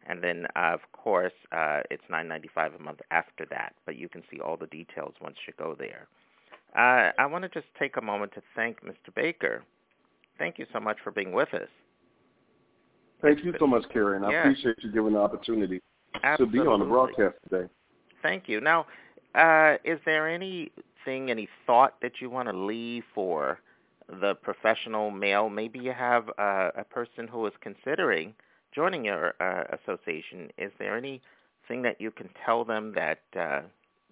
And 0.08 0.22
then, 0.22 0.46
uh, 0.56 0.74
of 0.74 0.80
course, 0.92 1.32
uh, 1.52 1.82
it's 1.90 2.02
$9.95 2.10 2.76
a 2.80 2.82
month 2.82 3.00
after 3.12 3.46
that. 3.50 3.74
But 3.86 3.96
you 3.96 4.08
can 4.08 4.22
see 4.30 4.40
all 4.40 4.56
the 4.56 4.66
details 4.66 5.14
once 5.20 5.36
you 5.46 5.52
go 5.56 5.76
there. 5.78 6.08
Uh, 6.76 7.10
I 7.18 7.26
want 7.26 7.42
to 7.42 7.48
just 7.48 7.66
take 7.78 7.96
a 7.96 8.00
moment 8.00 8.32
to 8.34 8.42
thank 8.56 8.82
Mr. 8.82 9.14
Baker. 9.14 9.62
Thank 10.38 10.58
you 10.58 10.66
so 10.72 10.80
much 10.80 10.96
for 11.04 11.10
being 11.10 11.32
with 11.32 11.52
us. 11.54 11.68
Thank 13.20 13.44
you 13.44 13.54
so 13.58 13.66
much, 13.66 13.84
Karen. 13.92 14.24
I 14.24 14.32
appreciate 14.32 14.76
you 14.82 14.90
giving 14.90 15.12
the 15.12 15.18
opportunity 15.20 15.80
Absolutely. 16.24 16.58
to 16.58 16.64
be 16.64 16.68
on 16.68 16.80
the 16.80 16.86
broadcast 16.86 17.36
today. 17.48 17.68
Thank 18.22 18.48
you. 18.48 18.60
Now, 18.60 18.86
uh, 19.34 19.76
is 19.84 20.00
there 20.04 20.28
anything, 20.28 21.30
any 21.30 21.48
thought 21.66 22.00
that 22.02 22.20
you 22.20 22.30
want 22.30 22.48
to 22.48 22.56
leave 22.56 23.04
for 23.14 23.60
the 24.20 24.34
professional 24.36 25.10
male? 25.10 25.48
Maybe 25.48 25.78
you 25.78 25.92
have 25.92 26.28
uh, 26.38 26.70
a 26.76 26.84
person 26.84 27.28
who 27.28 27.46
is 27.46 27.52
considering 27.60 28.34
joining 28.74 29.04
your 29.04 29.34
uh, 29.40 29.64
association. 29.82 30.50
Is 30.58 30.72
there 30.78 30.96
anything 30.96 31.82
that 31.82 32.00
you 32.00 32.10
can 32.10 32.28
tell 32.44 32.64
them 32.64 32.92
that 32.94 33.20
uh, 33.38 33.60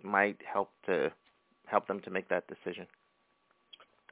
might 0.03 0.39
help 0.51 0.71
to 0.87 1.11
help 1.71 1.87
them 1.87 2.01
to 2.01 2.11
make 2.11 2.29
that 2.29 2.45
decision? 2.49 2.87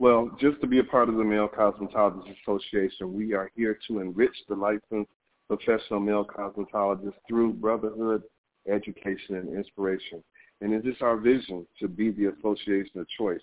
Well, 0.01 0.31
just 0.41 0.61
to 0.61 0.69
be 0.69 0.79
a 0.79 0.85
part 0.85 1.09
of 1.09 1.17
the 1.17 1.25
Male 1.25 1.49
Cosmetologists 1.49 2.37
Association, 2.43 3.13
we 3.13 3.35
are 3.35 3.51
here 3.57 3.79
to 3.89 3.99
enrich 3.99 4.37
the 4.49 4.55
licensed 4.55 5.11
professional 5.49 5.99
male 5.99 6.25
cosmetologists 6.25 7.15
through 7.27 7.55
brotherhood, 7.55 8.23
education, 8.71 9.37
and 9.37 9.57
inspiration. 9.57 10.23
And 10.61 10.73
it 10.73 10.87
is 10.87 10.97
our 11.01 11.17
vision 11.17 11.67
to 11.81 11.89
be 11.89 12.11
the 12.11 12.27
association 12.27 13.01
of 13.01 13.07
choice 13.19 13.41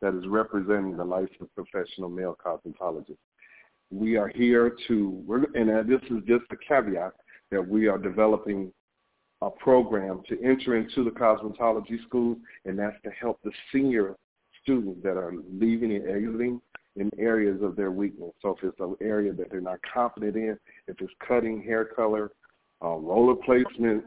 that 0.00 0.14
is 0.14 0.26
representing 0.26 0.96
the 0.96 1.04
licensed 1.04 1.54
professional 1.54 2.08
male 2.08 2.36
cosmetologists. 2.44 3.16
We 3.90 4.16
are 4.16 4.28
here 4.28 4.76
to, 4.88 5.48
and 5.54 5.70
uh, 5.70 5.82
this 5.82 6.00
is 6.10 6.24
just 6.26 6.44
a 6.50 6.56
caveat, 6.56 7.12
that 7.50 7.66
we 7.66 7.86
are 7.86 7.98
developing 7.98 8.72
a 9.42 9.50
program 9.50 10.22
to 10.28 10.40
enter 10.42 10.76
into 10.76 11.02
the 11.02 11.10
cosmetology 11.10 12.00
school, 12.06 12.36
and 12.64 12.78
that's 12.78 12.96
to 13.02 13.10
help 13.10 13.40
the 13.42 13.50
senior 13.72 14.14
students 14.62 15.00
that 15.02 15.16
are 15.16 15.34
leaving 15.52 15.96
and 15.96 16.08
exiting 16.08 16.60
in 16.94 17.10
areas 17.18 17.60
of 17.60 17.74
their 17.74 17.90
weakness. 17.90 18.30
So 18.40 18.50
if 18.56 18.62
it's 18.62 18.78
an 18.78 18.94
area 19.00 19.32
that 19.32 19.50
they're 19.50 19.60
not 19.60 19.80
confident 19.92 20.36
in, 20.36 20.56
if 20.86 21.00
it's 21.00 21.12
cutting, 21.26 21.60
hair 21.60 21.84
color, 21.84 22.30
uh, 22.82 22.94
roller 22.94 23.34
placement, 23.34 24.04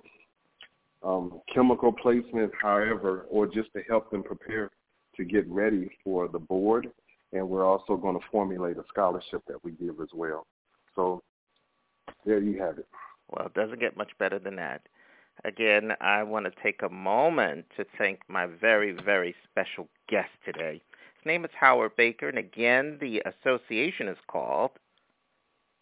um, 1.04 1.42
chemical 1.54 1.92
placement, 1.92 2.52
however, 2.62 3.26
or 3.30 3.46
just 3.46 3.74
to 3.74 3.82
help 3.90 4.10
them 4.12 4.24
prepare 4.24 4.72
to 5.18 5.26
get 5.26 5.46
ready 5.50 5.90
for 6.04 6.30
the 6.30 6.40
board. 6.40 6.88
And 7.34 7.50
we're 7.50 7.66
also 7.66 7.98
going 7.98 8.18
to 8.18 8.26
formulate 8.32 8.78
a 8.78 8.84
scholarship 8.88 9.42
that 9.48 9.62
we 9.66 9.72
give 9.72 10.00
as 10.02 10.10
well. 10.14 10.48
So 10.96 11.22
there 12.26 12.40
you 12.40 12.62
have 12.62 12.78
it. 12.78 12.88
Well, 13.30 13.48
it 13.48 13.54
doesn't 13.54 13.82
get 13.82 13.98
much 13.98 14.12
better 14.18 14.40
than 14.40 14.56
that. 14.56 14.82
Again, 15.44 15.92
I 16.02 16.24
want 16.24 16.46
to 16.46 16.52
take 16.64 16.82
a 16.82 16.90
moment 16.90 17.66
to 17.78 17.86
thank 17.98 18.20
my 18.28 18.48
very, 18.48 18.94
very 18.94 19.36
special 19.52 19.88
guest 20.08 20.30
today. 20.44 20.82
His 21.18 21.26
name 21.26 21.46
is 21.46 21.52
Howard 21.60 21.96
Baker, 21.96 22.30
and 22.30 22.38
again, 22.38 22.98
the 23.00 23.22
association 23.26 24.08
is 24.08 24.18
called 24.28 24.72